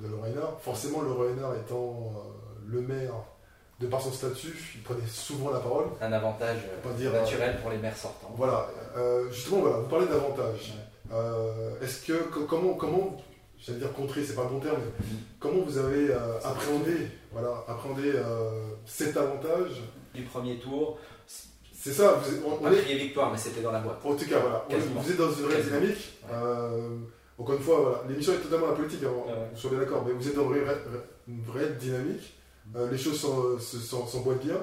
[0.00, 0.40] de Lorena.
[0.60, 2.20] Forcément, Lorena étant euh,
[2.66, 3.14] le maire,
[3.80, 5.86] de par son statut, il prenait souvent la parole.
[6.00, 6.58] Un avantage
[6.96, 8.34] dire, naturel pour les maires sortants.
[8.36, 10.74] Voilà, euh, justement, voilà, vous parlez d'avantage.
[11.12, 12.12] Euh, est-ce que
[12.48, 13.16] comment, comment
[13.58, 15.04] j'allais dire contrer, c'est pas un bon terme, mais
[15.40, 18.50] comment vous avez euh, appréhendé, voilà, appréhendé euh,
[18.84, 19.80] cet avantage
[20.14, 20.98] Du premier tour,
[21.72, 23.98] C'est ça, vous êtes- on, on est, crié victoire, mais c'était dans la boîte.
[24.04, 26.18] en tout cas, voilà, on vous êtes dans une vraie dynamique.
[26.24, 26.34] Ouais.
[26.34, 26.98] Euh,
[27.38, 29.70] encore une fois, voilà, l'émission est totalement apolitique, hein, Ouais, ouais.
[29.72, 30.76] on d'accord, mais vous êtes dans une vraie,
[31.28, 32.34] une vraie dynamique.
[32.76, 34.60] Euh, les choses s'emboîtent bien.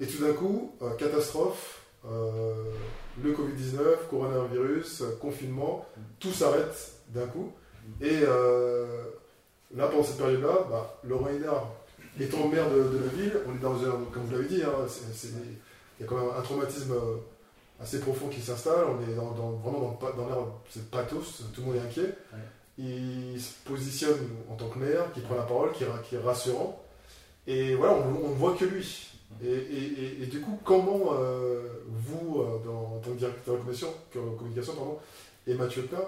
[0.00, 2.52] Et tout d'un coup, euh, catastrophe, euh,
[3.22, 5.86] le Covid-19, coronavirus, confinement,
[6.20, 7.52] tout s'arrête d'un coup.
[8.00, 11.70] Et là, pendant cette période-là, bah, Laurent Hénard
[12.20, 14.86] étant maire de, de la ville, on est dans un, comme vous l'avez dit, hein,
[15.98, 16.94] il y a quand même un traumatisme
[17.80, 18.84] assez profond qui s'installe.
[18.88, 20.38] On est dans, dans- vraiment dans, dans l'air,
[20.70, 22.14] c'est pathos, tout le monde est inquiet.
[22.78, 24.18] Il se positionne
[24.50, 26.82] en tant que maire, qui prend la parole, qui, est rassurant.
[27.46, 29.08] Et voilà, on, ne voit que lui.
[29.42, 33.54] Et, et- et- et du coup, comment euh, vous, euh, dans, en tant que directeur
[33.54, 34.98] de communication, communication pardon,
[35.46, 36.02] et Mathieu Klein,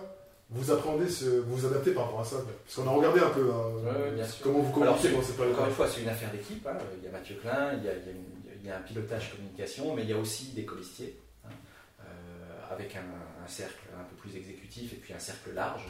[0.50, 3.30] vous apprenez, ce, vous vous adaptez par rapport à ça Parce qu'on a regardé un
[3.30, 4.36] peu hein, Ouais, sûr.
[4.44, 5.54] comment vous communiquez dans cette période.
[5.54, 6.66] Encore une fois, c'est une affaire d'équipe.
[6.66, 6.76] hein.
[6.98, 8.24] Il y a Mathieu Klein, il y a, il y a une-
[8.60, 11.16] il y a un pilotage communication, mais il y a aussi des colistiers,
[12.88, 15.86] avec un, cercle un peu plus exécutif et puis un cercle large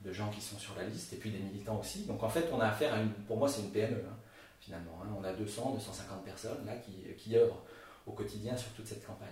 [0.00, 2.04] de gens qui sont sur la liste, et puis des militants aussi.
[2.04, 4.16] Donc en fait, on a affaire à une, pour moi, c'est une PME, hein,
[4.60, 4.98] finalement.
[5.02, 5.08] hein.
[5.18, 7.62] On a 200, 250 personnes là qui, qui œuvrent
[8.06, 9.28] au quotidien sur toute cette campagne.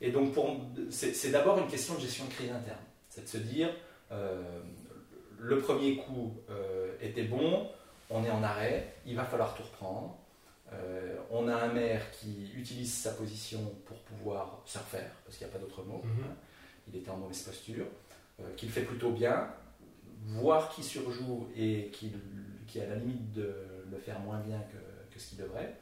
[0.00, 0.34] Et donc,
[0.90, 2.80] c'est d'abord une question de gestion de crise interne.
[3.08, 3.70] C'est de se dire,
[4.12, 4.60] euh,
[5.38, 7.70] le premier coup euh, était bon,
[8.10, 10.18] on est en arrêt, il va falloir tout reprendre.
[10.72, 15.46] Euh, on a un maire qui utilise sa position pour pouvoir se refaire, parce qu'il
[15.46, 16.00] n'y a pas d'autre mot.
[16.04, 16.24] Mhm.
[16.24, 16.34] hein.
[16.88, 17.86] Il était en mauvaise posture,
[18.40, 19.48] euh, qu'il fait plutôt bien,
[20.26, 22.12] voire qui surjoue et qui,
[22.66, 23.54] qui est à la limite de
[23.90, 25.74] le faire moins bien que, que ce qu'il devrait.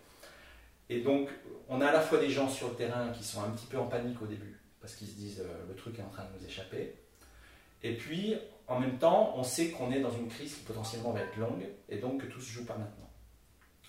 [0.88, 1.29] Et donc,
[1.68, 3.79] on a à la fois des gens sur le terrain qui sont un petit peu
[3.79, 6.38] en panique au début, parce qu'ils se disent euh, le truc est en train de
[6.38, 6.95] nous échapper.
[7.83, 8.37] Et puis,
[8.68, 11.66] en même temps, on sait qu'on est dans une crise qui potentiellement va être longue,
[11.88, 13.02] et donc que tout se joue pas maintenant.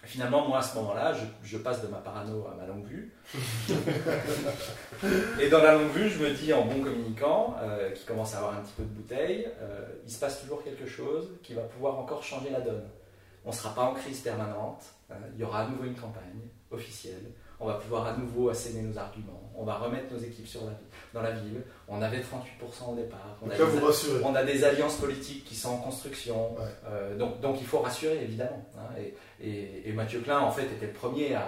[0.05, 3.13] Finalement, moi, à ce moment-là, je, je passe de ma parano à ma longue vue.
[5.39, 8.39] et dans la longue vue, je me dis, en bon communicant, euh, qui commence à
[8.39, 11.61] avoir un petit peu de bouteille, euh, il se passe toujours quelque chose qui va
[11.61, 12.83] pouvoir encore changer la donne.
[13.45, 16.39] On ne sera pas en crise permanente, euh, il y aura à nouveau une campagne
[16.71, 17.23] officielle,
[17.59, 20.71] on va pouvoir à nouveau asséner nos arguments, on va remettre nos équipes sur la,
[21.13, 23.79] dans la ville, on avait 38% au départ, on a là, des-
[24.25, 26.61] on a des alliances politiques qui sont en construction, Ouais.
[26.87, 28.65] euh, donc, donc il faut rassurer évidemment.
[28.77, 29.13] hein, et,
[29.47, 31.47] et- et Mathieu Klein en fait était le premier à,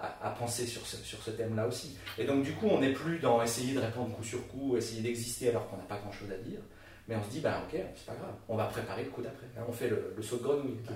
[0.00, 1.96] à- à penser sur ce, sur ce thème-là aussi.
[2.18, 5.00] Et donc du coup on n'est plus dans essayer de répondre coup sur coup, essayer
[5.02, 6.60] d'exister alors qu'on n'a pas grand-chose à dire,
[7.08, 9.46] mais on se dit ben ok c'est pas grave, on va préparer le coup d'après.
[9.58, 10.94] hein, on fait le, le saut de grenouille, hein,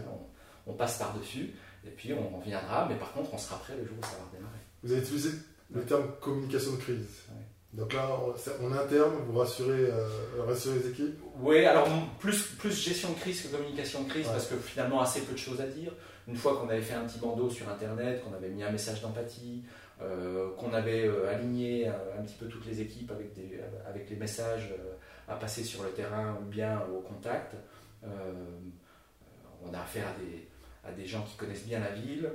[0.67, 1.51] on, on passe par dessus
[1.87, 4.17] et puis on, on viendra, mais par contre on sera prêt le jour où ça
[4.19, 4.59] va redémarrer.
[4.83, 5.31] Vous avez utilisé
[5.73, 7.07] le terme communication de crise.
[7.31, 7.45] Ouais.
[7.73, 10.09] Donc là, en, en interne, vous rassurez, euh,
[10.45, 11.21] rassurez les équipes?
[11.39, 11.87] Oui, alors
[12.19, 14.33] plus, plus gestion de crise que communication de crise, Ouais.
[14.33, 15.93] parce que finalement assez peu de choses à dire.
[16.27, 19.01] Une fois qu'on avait fait un petit bandeau sur Internet, qu'on avait mis un message
[19.03, 19.63] d'empathie,
[20.03, 24.11] euh, qu'on avait euh, aligné euh, un petit peu toutes les équipes avec, des, avec
[24.11, 24.75] les messages
[25.31, 27.55] à passer sur le terrain ou bien au contact,
[28.05, 28.09] euh,
[29.65, 30.49] on a affaire à des,
[30.85, 32.31] à des gens qui connaissent bien la ville.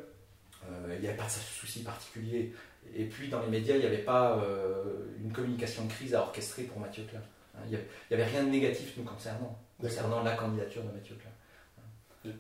[0.68, 2.54] Euh, il n'y avait pas de souci particulier.
[2.96, 6.22] Et puis dans les médias, il n'y avait pas euh, une communication de crise à
[6.22, 7.22] orchestrer pour Mathieu Klein.
[7.56, 7.78] Hein, Il n'y
[8.12, 12.34] avait, rien de négatif nous concernant, concernant la candidature de Mathieu Klein.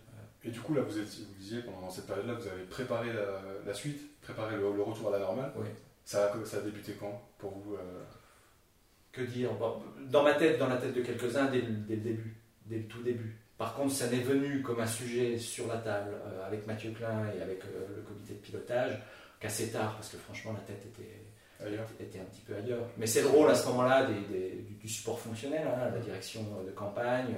[0.43, 3.41] Et du coup, là, vous, étiez, vous disiez, pendant cette période-là, vous avez préparé la,
[3.65, 5.51] la suite, préparé le, le retour à la normale.
[5.55, 5.65] Oui.
[6.05, 8.03] Ça, a, ça a débuté quand pour vous euh,
[9.15, 9.49] Que dire
[10.11, 12.83] Dans ma tête, dans la tête de quelques-uns, dès, le- dès le début, dès le
[12.87, 13.37] tout début.
[13.57, 17.27] Par contre, ça n'est venu comme un sujet sur la table euh, avec Mathieu Klein
[17.37, 18.99] et avec euh, le comité de pilotage
[19.39, 22.85] qu'assez tard, parce que franchement, la tête était, ailleurs était un petit peu ailleurs.
[22.97, 26.71] Mais c'est le rôle à ce moment-là du, du support fonctionnel, hein, la direction de
[26.71, 27.33] campagne,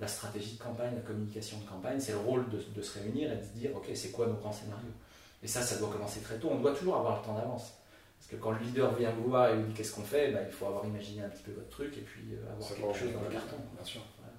[0.00, 2.00] la stratégie de campagne, la communication de campagne.
[2.00, 4.34] C'est le rôle de, de se réunir et de se dire, ok, c'est quoi nos
[4.34, 4.88] grands scénarios?
[5.42, 6.48] Et ça, ça doit commencer très tôt.
[6.50, 7.74] On doit toujours avoir le temps d'avance.
[8.18, 10.44] Parce que quand le leader vient vous voir et vous dit qu'est-ce qu'on fait, ben,
[10.46, 13.12] il faut avoir imaginé un petit peu votre truc et puis euh, avoir quelque chose
[13.14, 13.56] dans le carton.
[13.74, 14.00] Bien sûr.
[14.18, 14.32] Voilà.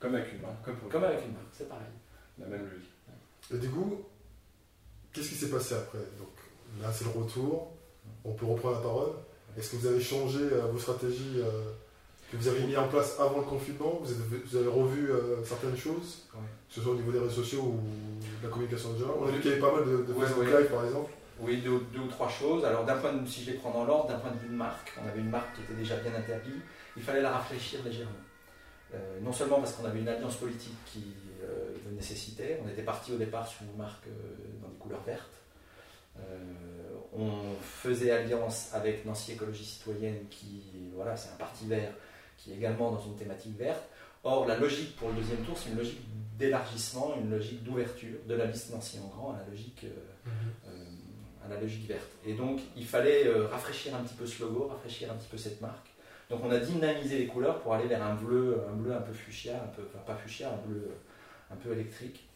[0.00, 1.86] Comme avec une marque, comme, avec une marque, c'est pareil.
[2.38, 2.90] la même logique.
[3.54, 4.02] Et du coup,
[5.12, 5.98] qu'est-ce qui s'est passé après?
[6.18, 6.28] Donc
[6.82, 7.72] là, c'est le retour.
[8.24, 9.12] On peut reprendre la parole.
[9.56, 11.72] Est-ce que vous avez changé euh, vos stratégies euh,
[12.30, 13.98] que vous avez mis en place avant le confinement?
[14.02, 16.40] Vous avez, vous avez revu euh, certaines choses, Ouais.
[16.68, 17.80] que ce soit au niveau des réseaux sociaux ou
[18.42, 19.14] de la communication en général?
[19.20, 20.60] On a vu qu'il y avait pas mal de, de Ouais, Facebook ouais.
[20.62, 21.10] Live, par exemple.
[21.40, 22.64] Oui, deux, ou trois choses.
[22.64, 24.54] Alors, d'un point de, si je les prends dans l'ordre, d'un point de vue de
[24.54, 26.60] marque, on avait une marque qui était déjà bien établie.
[26.96, 28.12] Il fallait la rafraîchir légèrement.
[28.94, 32.60] Euh, non seulement parce qu'on avait une alliance politique qui euh, le nécessitait.
[32.64, 34.10] On était parti au départ sur une marque euh,
[34.62, 35.34] dans des couleurs vertes.
[37.12, 41.92] On faisait alliance avec Nancy Écologie Citoyenne, qui, voilà, c'est un parti vert,
[42.36, 43.84] qui est également dans une thématique verte.
[44.24, 46.00] Or, la logique pour le deuxième tour, c'est une logique
[46.38, 50.67] d'élargissement, une logique d'ouverture de la liste Nancy en grand à la logique, euh,
[51.48, 52.10] la logique verte.
[52.26, 55.36] Et donc, il fallait euh, rafraîchir un petit peu ce logo, rafraîchir un petit peu
[55.36, 55.88] cette marque.
[56.30, 59.12] Donc, on a dynamisé les couleurs pour aller vers un bleu, un bleu un peu
[59.12, 60.90] fuchsia, un peu, enfin pas fuchsia, un bleu
[61.50, 62.28] un peu électrique,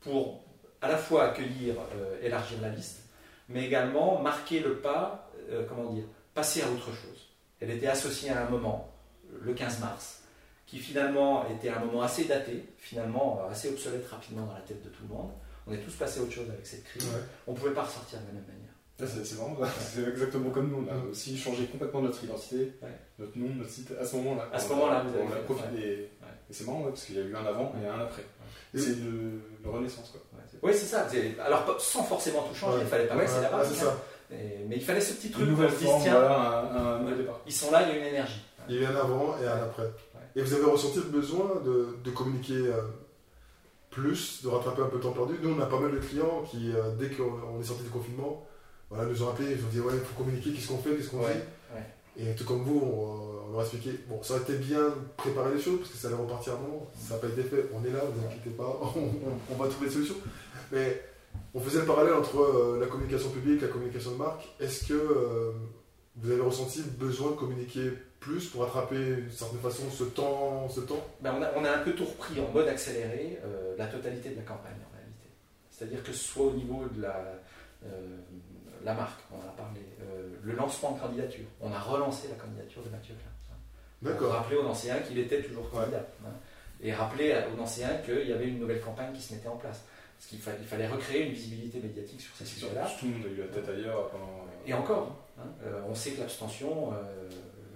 [0.00, 0.44] pour
[0.80, 1.74] à la fois accueillir,
[2.22, 3.10] élargir la liste,
[3.50, 5.30] mais également marquer le pas,
[5.68, 7.28] comment dire, passer à autre chose.
[7.60, 8.94] Elle était associée à un moment,
[9.40, 10.24] le 15 mars,
[10.66, 14.82] qui finalement était un moment assez daté, finalement euh, assez obsolète rapidement dans la tête
[14.82, 15.30] de tout le monde.
[15.66, 17.06] On est tous passés à autre chose avec cette crise.
[17.46, 18.74] On ne pouvait pas ressortir de la même manière.
[18.96, 20.86] C'est vraiment c'est exactement comme nous.
[20.86, 22.72] On a aussi changé complètement notre identité,
[23.18, 24.48] notre nom, notre site à ce moment-là.
[24.52, 25.82] À ce moment-là, on, a profité.
[25.82, 26.10] Et,
[26.50, 28.24] c'est marrant parce qu'il y a eu un avant et un après.
[28.74, 30.10] C'est une, renaissance.
[30.10, 30.20] Quoi.
[30.62, 31.06] Oui, c'est ça.
[31.44, 33.64] Alors, sans forcément tout changer, il fallait pas baisser la barre.
[34.30, 35.44] Mais il fallait ce petit truc.
[35.44, 37.40] Une nouvelle forme, voilà, un, un, départ.
[37.46, 38.42] Ils sont là, il y a une énergie.
[38.68, 39.90] Il y a un avant et un après.
[40.36, 42.82] Et vous avez ressenti le besoin de, de communiquer euh,
[43.94, 45.34] plus, de rattraper un peu le temps perdu.
[45.42, 48.46] Nous, on a pas mal de clients qui, euh, dès qu'on est sorti du confinement,
[48.90, 50.96] voilà, nous ont appelés, ils nous ont dit Ouais, il faut communiquer, qu'est-ce qu'on fait,
[50.96, 54.54] qu'est-ce qu'on dit Et tout comme vous, on, leur a expliqué Bon, ça aurait été
[54.54, 54.82] bien
[55.16, 56.90] préparer les choses parce que ça allait repartir à un moment.
[56.98, 58.80] Ça n'a pas été fait, on est là, ne vous inquiétez pas,
[59.50, 60.16] on, va trouver des solutions.
[60.72, 61.00] Mais
[61.54, 64.44] on faisait le parallèle entre euh, la communication publique et la communication de marque.
[64.60, 65.52] Est-ce que
[66.16, 67.92] vous avez ressenti le besoin de communiquer
[68.24, 71.72] plus pour attraper d'une certaine façon ce temps, ce temps ben on, a, on, a,
[71.76, 75.28] un peu tout repris en mode accéléré, euh, la totalité de la campagne en réalité.
[75.70, 77.22] C'est-à-dire que ce soit au niveau de la,
[77.84, 78.16] euh,
[78.82, 82.36] la marque, on en a parlé, euh, le lancement de candidature, on a relancé la
[82.36, 84.10] candidature de Mathieu Klein.
[84.10, 84.32] D'accord.
[84.32, 86.06] Rappeler aux anciens qu'il était toujours candidat.
[86.24, 86.32] Hein.
[86.82, 89.84] et rappeler aux anciens qu'il y avait une nouvelle campagne qui se mettait en place.
[90.16, 92.88] Parce qu'il fallait, fallait recréer une visibilité médiatique sur ces sujets-là.
[92.98, 94.46] Tout le monde a eu la tête ailleurs pendant.
[94.66, 95.48] Et encore, hein,
[95.88, 96.92] on sait que l'abstention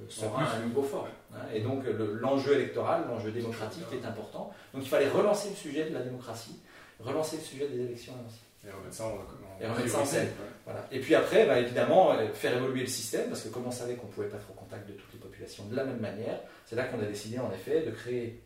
[0.09, 1.09] sera à un niveau fort.
[1.53, 1.85] Et donc
[2.21, 4.53] l'enjeu électoral, l'enjeu démocratique est important.
[4.73, 6.59] Donc il fallait relancer le sujet de la démocratie,
[7.01, 8.41] relancer le sujet des élections aussi.
[8.67, 9.19] Et remettre ça en,
[9.61, 10.29] et remettre ça en scène.
[10.65, 10.85] Voilà.
[10.91, 13.95] Et puis après, bah, évidemment, euh, faire évoluer le système, parce que comme on savait
[13.95, 16.41] qu'on ne pouvait pas être au contact de toutes les populations de la même manière,
[16.67, 18.43] c'est là qu'on a décidé en effet de créer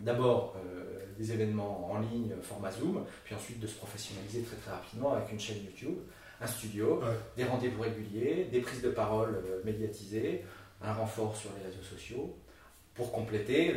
[0.00, 4.70] d'abord euh, des événements en ligne, format Zoom, puis ensuite de se professionnaliser très très
[4.70, 5.96] rapidement avec une chaîne YouTube,
[6.40, 7.02] un studio,
[7.36, 10.44] des rendez-vous réguliers, des prises de parole euh, médiatisées,
[10.82, 12.36] un renfort sur les réseaux sociaux
[12.94, 13.76] pour compléter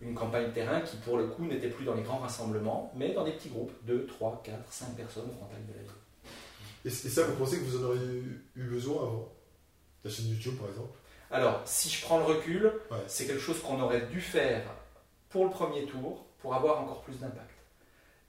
[0.00, 3.24] une campagne terrain qui, pour le coup, n'était plus dans les grands rassemblements, mais dans
[3.24, 5.88] des petits groupes, 2, 3, 4, 5 personnes au contact de la vie.
[6.84, 8.22] Et, ça, vous pensez que vous en auriez
[8.56, 9.32] eu besoin avant?
[10.04, 10.96] La chaîne YouTube, par exemple?
[11.30, 12.72] Alors, si je prends le recul,
[13.06, 14.62] c'est quelque chose qu'on aurait dû faire
[15.28, 17.50] pour le premier tour pour avoir encore plus d'impact.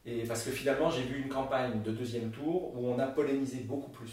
[0.06, 3.60] Et parce que finalement, j'ai vu une campagne de deuxième tour où on a polémisé
[3.62, 4.12] beaucoup plus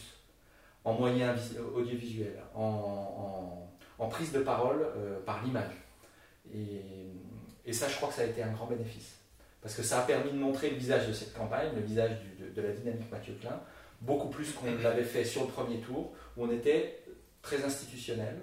[0.85, 5.73] en moyens audiovisuels, en en prise de parole euh, par l'image.
[6.55, 9.17] Et, ça, je crois que ça a été un grand bénéfice.
[9.61, 12.13] Parce que ça a permis de montrer le visage de cette campagne, le visage
[12.55, 13.61] de, la dynamique Mathieu Klein,
[14.01, 17.03] beaucoup plus qu'on l'avait fait sur le premier tour, où on était
[17.43, 18.37] très institutionnel,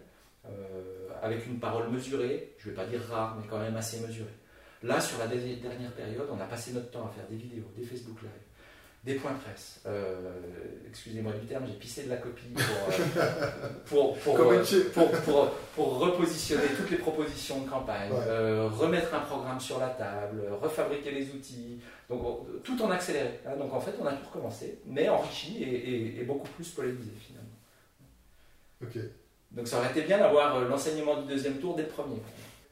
[0.46, 4.06] euh, avec une parole mesurée, je ne vais pas dire rare, mais quand même assez
[4.06, 4.36] mesurée.
[4.82, 7.84] Là, sur la dernière période, on a passé notre temps à faire des vidéos, des
[7.84, 8.32] Facebook Live,
[9.04, 9.82] des points presse.
[9.86, 10.16] Euh,
[10.88, 12.54] excusez-moi du terme, j'ai pissé de la copie
[13.86, 14.64] pour, pour, euh,
[14.94, 20.44] pour, pour, repositionner toutes les propositions de campagne, euh, remettre un programme sur la table,
[20.62, 23.42] refabriquer les outils, donc tout en accéléré.
[23.46, 23.58] Hein.
[23.58, 27.50] donc en fait, on a tout recommencé, mais enrichi et, beaucoup plus polémisé finalement.
[28.82, 28.98] Ok.
[29.52, 32.22] Donc ça aurait été bien d'avoir l'enseignement du deuxième tour dès le premier.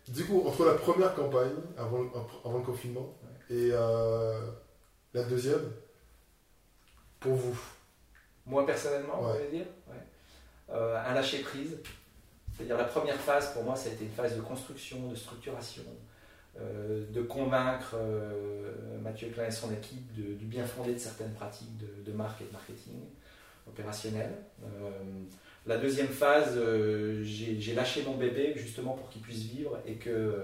[0.08, 2.06] Du coup, entre la première campagne, avant,
[2.46, 3.13] avant le confinement,
[3.50, 3.72] et
[5.13, 5.70] la deuxième,
[7.22, 7.58] pour vous
[8.46, 9.66] Moi personnellement, on va dire
[10.70, 11.78] euh, Un lâcher-prise.
[12.54, 15.84] C'est-à-dire la première phase, pour moi, ça a été une phase de construction, de structuration,
[16.60, 21.78] euh, de convaincre euh, Mathieu Klein et son équipe du bien fondé de certaines pratiques
[21.78, 23.00] de, marque et de marketing
[23.68, 24.32] opérationnel.
[25.66, 26.60] la deuxième phase,
[27.22, 30.36] j'ai lâché mon bébé justement pour qu'il puisse vivre et que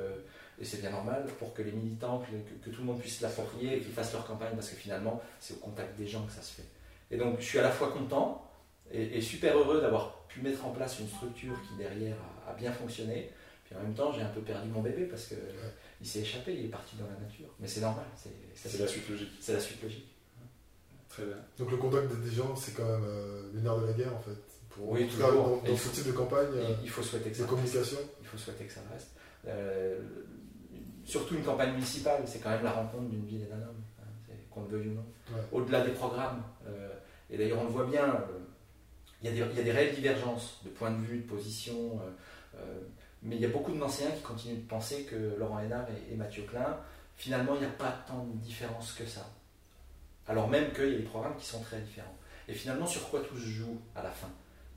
[0.59, 2.23] et c'est bien normal pour que les militants,
[2.63, 5.53] que, tout le monde puisse l'approprier et qu'ils fassent leur campagne, parce que finalement, c'est
[5.53, 6.67] au contact des gens que ça se fait.
[7.11, 8.43] Et donc, je suis à la fois content
[8.91, 12.15] et, super heureux d'avoir pu mettre en place une structure qui, derrière,
[12.47, 13.31] a, bien fonctionné.
[13.65, 15.37] Puis en même temps, j'ai un peu perdu mon bébé parce qu'il
[16.01, 17.47] il s'est échappé, il est parti dans la nature.
[17.59, 18.05] Mais c'est normal.
[18.55, 19.31] C'est la suite logique.
[19.39, 20.07] C'est la suite logique.
[21.09, 21.37] Très bien.
[21.59, 24.21] Donc, le contact des gens, c'est quand même euh, le nerf de la guerre, en
[24.21, 24.37] fait.
[24.69, 25.61] Pour, oui, toujours.
[25.65, 26.49] Dans, ce type de campagne,
[26.83, 27.97] il, faut souhaiter que ça communication.
[27.97, 28.09] Reste.
[28.21, 29.09] Il faut souhaiter que ça reste.
[29.47, 29.99] Euh,
[31.07, 34.33] surtout une campagne municipale, c'est quand même la rencontre d'une ville et d'un homme, hein,
[34.51, 35.05] qu'on le veuille ou non.
[35.51, 36.93] Au-delà des programmes, euh,
[37.29, 38.39] et d'ailleurs on le voit bien, euh,
[39.23, 41.99] il y, a des réelles divergences de point de vue, de position.
[42.55, 42.81] Euh,
[43.23, 46.15] Mais il y a beaucoup de Nancéens qui continuent de penser que Laurent Hénard et,
[46.15, 46.77] Mathieu Klein,
[47.15, 49.27] finalement, il n'y a pas tant de différence que ça.
[50.27, 52.15] Alors même qu'il y a des programmes qui sont très différents.
[52.47, 54.29] Et finalement, sur quoi tout se joue à la fin?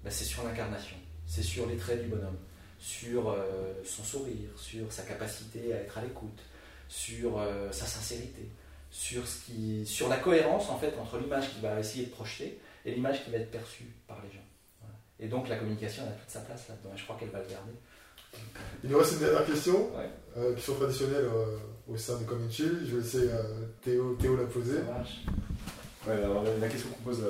[0.03, 2.39] Ben, C'est sur l'incarnation, c'est sur les traits du bonhomme,
[2.81, 6.41] sur euh, son sourire, sur sa capacité à être à l'écoute,
[6.89, 8.49] sur euh, sa sincérité,
[8.91, 12.59] sur, ce qui, sur la cohérence en fait entre l'image qu'il va essayer de projeter
[12.85, 14.45] et l'image qui va être perçue par les gens.
[15.21, 17.49] Et donc la communication a toute sa place là-dedans, et je crois qu'elle va le
[17.49, 17.73] garder.
[18.83, 19.91] Il nous reste une dernière question,
[20.37, 24.37] euh, qui sont traditionnelles euh, au sein de Common Je vais laisser euh, Théo, Théo,
[24.37, 24.79] la poser.
[26.07, 27.23] Ouais, alors la, question qu'on pose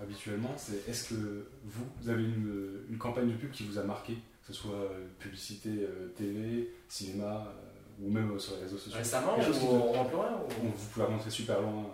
[0.00, 3.82] habituellement, c'est est-ce que vous, vous avez une, une, campagne de pub qui vous a
[3.82, 5.70] marqué, que ce soit publicité
[6.16, 7.52] TV, cinéma
[8.00, 11.84] ou même sur les réseaux sociaux Récemment ou, ou, loin Vous pouvez remonter super loin.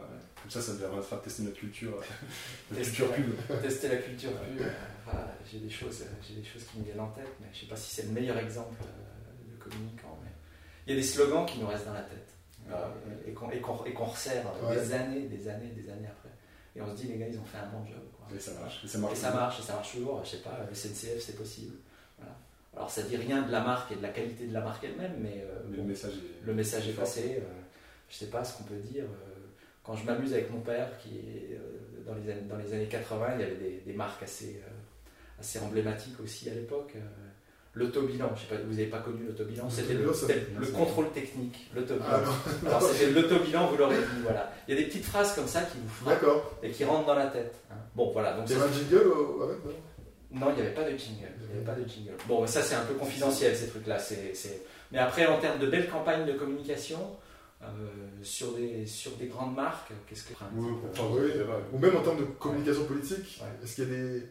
[0.41, 1.95] Comme ça, ça nous permettra de tester notre culture,
[2.75, 3.35] culture pub.
[3.63, 4.67] Tester la culture pub.
[5.51, 7.71] j'ai des choses, j'ai des choses qui me viennent en tête, mais je ne sais
[7.71, 10.19] pas si c'est le meilleur exemple euh, de communicant.
[10.23, 10.31] Mais
[10.87, 12.29] il y a des slogans qui nous restent dans la tête
[12.71, 12.93] ah,
[13.27, 16.31] et, qu'on resserre des années, des années, des années après.
[16.77, 18.03] Et on se dit, les gars, ils ont fait un bon job.
[18.35, 18.85] Et ça marche.
[18.85, 20.25] Et ça marche, et ça marche, et ça marche toujours.
[20.25, 21.75] Je sais pas, le SNCF, c'est possible.
[22.77, 25.15] Alors, ça dit rien de la marque et de la qualité de la marque elle-même,
[25.21, 27.37] mais, euh, le message est, le message est passé.
[27.39, 27.45] Euh,
[28.09, 29.05] je sais pas ce qu'on peut dire
[29.85, 32.87] quand je m'amuse avec mon père, qui est euh, dans les, années, dans les années
[32.87, 36.93] 80, il y avait des, marques assez, euh, assez emblématiques aussi à l'époque.
[36.97, 37.01] Euh,
[37.75, 42.07] l'autobilan, je sais pas, vous n'avez pas connu l'autobilan, c'était le, le, contrôle technique, l'autobilan.
[42.09, 42.23] Ah,
[42.67, 44.53] Alors c'était l'autobilan, vous l'aurez dit, voilà.
[44.67, 46.25] Il y a des petites phrases comme ça qui vous frappent
[46.63, 47.55] et qui rentrent dans la tête.
[47.71, 47.75] Hein.
[47.95, 48.33] Bon, voilà.
[48.35, 49.13] Donc, c'est un jingle
[50.35, 51.33] non, il n'y avait pas de jingle.
[51.41, 52.15] Il avait pas de jingle.
[52.27, 53.99] Bon, ça c'est un peu confidentiel ces trucs-là.
[54.93, 56.99] Mais après, en termes de belles campagnes de communication,
[57.63, 57.67] euh,
[58.23, 60.35] sur, des, sur des grandes marques Qu'est-ce que
[61.73, 64.23] Ou même en termes de communication politique, est-ce qu'il y a des,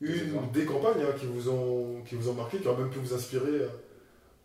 [0.00, 2.90] une ou des campagnes hein, qui, vous ont, qui vous ont marqué, qui ont même
[2.90, 3.68] pu vous inspirer euh,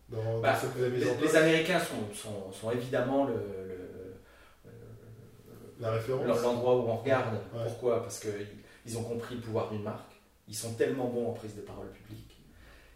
[0.09, 4.71] dans, bah, cette les, les, Américains sont, sont, sont évidemment le, le,
[5.79, 7.39] la référence l'endroit où on regarde.
[7.51, 8.01] Pourquoi?
[8.03, 10.16] Parce qu'ils ont compris le pouvoir d'une marque.
[10.47, 12.37] Ils sont tellement bons en prise de parole publique.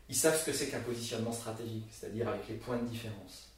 [0.10, 3.50] Ils savent ce que c'est qu'un positionnement stratégique, c'est-à-dire avec les points de différence.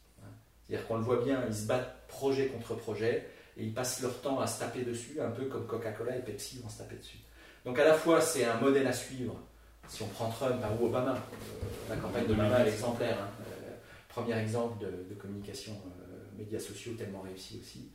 [0.63, 3.27] C'est-à-dire qu'on le voit bien, ils se battent projet contre projet
[3.57, 6.59] et ils passent leur temps à se taper dessus, un peu comme Coca-Cola et Pepsi
[6.59, 7.17] vont se taper dessus.
[7.65, 9.39] Donc à la fois, c'est un modèle à suivre.
[9.87, 13.17] Si on prend Trump hein, ou Obama, euh, la campagne d'Obama est exemplaire.
[13.21, 13.29] Hein.
[13.41, 13.71] Euh,
[14.07, 17.89] premier exemple de, communication euh, médias sociaux tellement réussi aussi.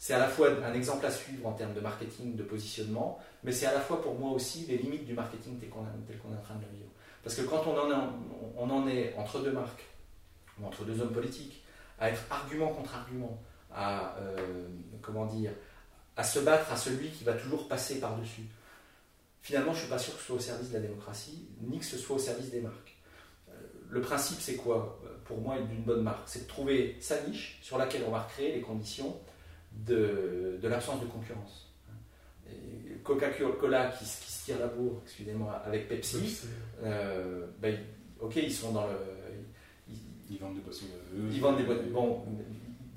[0.00, 3.52] C'est à la fois un exemple à suivre en termes de marketing, de positionnement, mais
[3.52, 6.40] c'est à la fois pour moi aussi les limites du marketing tel qu'on est en
[6.40, 6.88] train de le vivre.
[7.22, 9.84] Parce que quand on en, est entre deux marques,
[10.64, 11.62] entre deux hommes politiques,
[11.98, 14.68] à être argument contre argument, à, euh,
[15.02, 15.52] comment dire,
[16.16, 18.46] à se battre à celui qui va toujours passer par-dessus.
[19.42, 21.78] Finalement, je ne suis pas sûr que ce soit au service de la démocratie, ni
[21.78, 22.96] que ce soit au service des marques.
[23.50, 23.52] Euh,
[23.90, 27.76] le principe, c'est quoi, pour moi, d'une bonne marque C'est de trouver sa niche sur
[27.76, 29.20] laquelle on va recréer les conditions
[29.72, 31.70] de, de l'absence de concurrence.
[33.02, 36.40] Coca-Cola qui, qui, se tire la bourre, excusez-moi, avec Pepsi,
[36.82, 37.78] euh, ben,
[38.20, 38.96] ok, ils sont dans le,
[40.30, 40.86] ils vendent des boissons.
[41.14, 41.82] ils vendent des boissons.
[41.92, 42.22] Bon,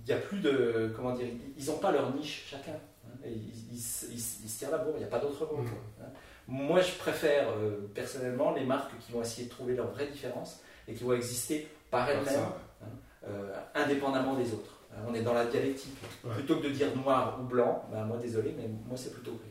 [0.05, 0.93] il n'y a plus de.
[0.95, 2.73] Comment dire Ils n'ont pas leur niche chacun.
[2.73, 3.29] Hein.
[3.71, 5.63] ils, se tirent la bourre, il n'y a pas d'autre mot.
[6.01, 6.05] Hein.
[6.47, 10.62] Moi, je préfère euh, personnellement les marques qui vont essayer de trouver leur vraie différence
[10.88, 12.45] et qui vont exister par elles-mêmes,
[12.81, 12.86] hein,
[13.27, 14.81] euh, indépendamment des autres.
[15.08, 15.97] On est dans la dialectique.
[16.36, 19.49] Plutôt que de dire noir ou blanc, ben, moi désolé, mais moi c'est plutôt gris.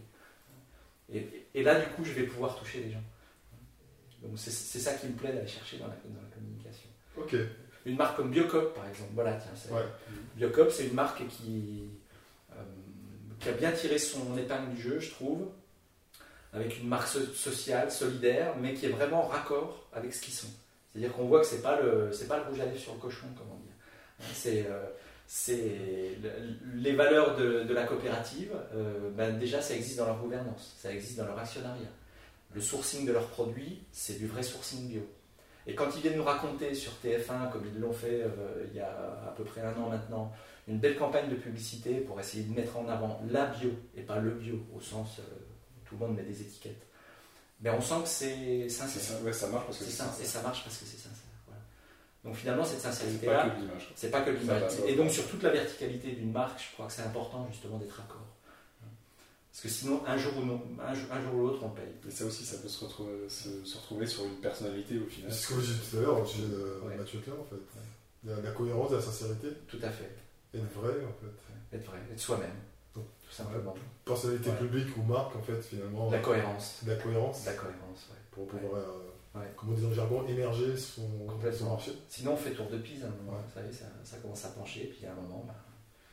[1.13, 3.03] Et, et, là, du coup, je vais pouvoir toucher les gens.
[4.23, 6.89] Donc c'est ça qui me plaît d'aller chercher dans la, dans la communication.
[7.17, 7.35] Ok.
[7.85, 9.11] Une marque comme Biocop, par exemple.
[9.15, 9.79] Voilà, tiens,
[10.37, 11.91] Biocop, c'est une marque qui,
[12.53, 12.63] euh,
[13.41, 15.49] qui a bien tiré son épingle du jeu, je trouve,
[16.53, 20.51] avec une marque sociale, solidaire, mais qui est vraiment raccord avec ce qu'ils sont.
[20.93, 23.01] C'est-à-dire qu'on voit que c'est pas le c'est pas le rouge à lèvres sur le
[23.01, 23.73] cochon, comment dire.
[24.33, 24.85] C'est euh,
[25.27, 26.19] c'est
[26.75, 28.53] les valeurs de, de la coopérative.
[28.75, 31.89] Euh, ben déjà, ça existe dans leur gouvernance, ça existe dans leur actionnariat.
[32.55, 35.07] Le sourcing de leurs produits, c'est du vrai sourcing bio.
[35.67, 38.81] Et quand ils viennent nous raconter sur TF1, comme ils l'ont fait euh, il y
[38.81, 38.91] a
[39.27, 40.33] à peu près un an maintenant,
[40.69, 44.19] une belle campagne de publicité pour essayer de mettre en avant la bio et pas
[44.19, 45.25] le bio, au sens où euh,
[45.85, 46.87] tout le monde met des étiquettes,
[47.61, 49.03] ben on sent que c'est sincère.
[49.03, 50.25] Ça, ça marche parce que c'est sincère.
[50.25, 51.22] Et ça marche parce que c'est sincère.
[52.25, 53.55] Donc finalement, cette sincérité-là,
[53.97, 54.73] c'est pas que l'image.
[54.87, 58.01] Et donc sur toute la verticalité d'une marque, je crois que c'est important justement d'être
[58.01, 58.27] accord.
[59.53, 61.93] Parce que sinon, un jour ou, non, un, jour, ou l'autre, on paye.
[62.09, 65.31] Et ça aussi, ça peut se retrouver, se, retrouver sur une personnalité au final.
[65.31, 67.61] C'est ce que vous disiez tout à l'heure, au sujet de Mathieu Claire, en fait.
[68.25, 69.49] La, la, cohérence, la sincérité.
[69.69, 70.11] Tout à fait.
[70.55, 71.77] Être vrai, en fait.
[71.77, 72.57] Être vrai, être soi-même.
[72.95, 73.75] Tout simplement.
[74.07, 76.11] personnalité publique ou marque, en fait, finalement.
[76.11, 76.81] La cohérence.
[76.87, 77.45] La cohérence.
[77.45, 78.19] La cohérence, ouais.
[78.31, 79.47] Pour pouvoir euh, Ouais.
[79.57, 81.59] comme on dit dans le jargon, émerger son, Complètement.
[81.67, 81.93] son marché.
[82.09, 83.03] Sinon, on fait tour de Pise.
[83.03, 83.45] à un moment, Ouais.
[83.49, 85.55] Vous savez, ça, ça commence à pencher, puis à un moment, bah,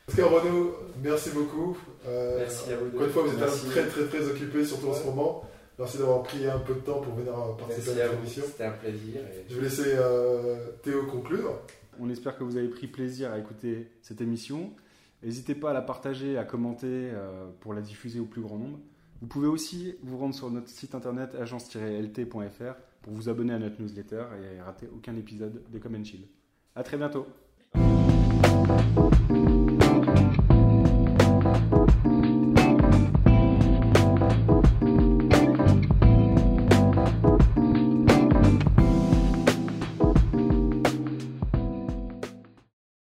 [0.08, 1.78] En tout cas, Renaud, merci beaucoup.
[2.08, 2.96] Euh, Merci à vous deux.
[2.96, 3.68] Encore une fois, vous êtes Merci.
[3.68, 5.44] très très très occupé, surtout en ce moment.
[5.78, 8.24] Merci d'avoir pris un peu de temps pour venir euh, participer merci à notre vous.
[8.24, 8.44] émission.
[8.48, 9.22] C'était un plaisir.
[9.22, 11.60] et- Je vais laisser euh, Théo conclure.
[12.02, 14.72] On espère que vous avez pris plaisir à écouter cette émission.
[15.24, 18.80] N'hésitez pas à la partager, à commenter euh, pour la diffuser au plus grand nombre.
[19.22, 22.76] Vous pouvez aussi vous rendre sur notre site internet agence-lt.fr
[23.10, 26.28] vous abonner à notre newsletter et rater aucun épisode de Come and Chill.
[26.76, 27.28] À très bientôt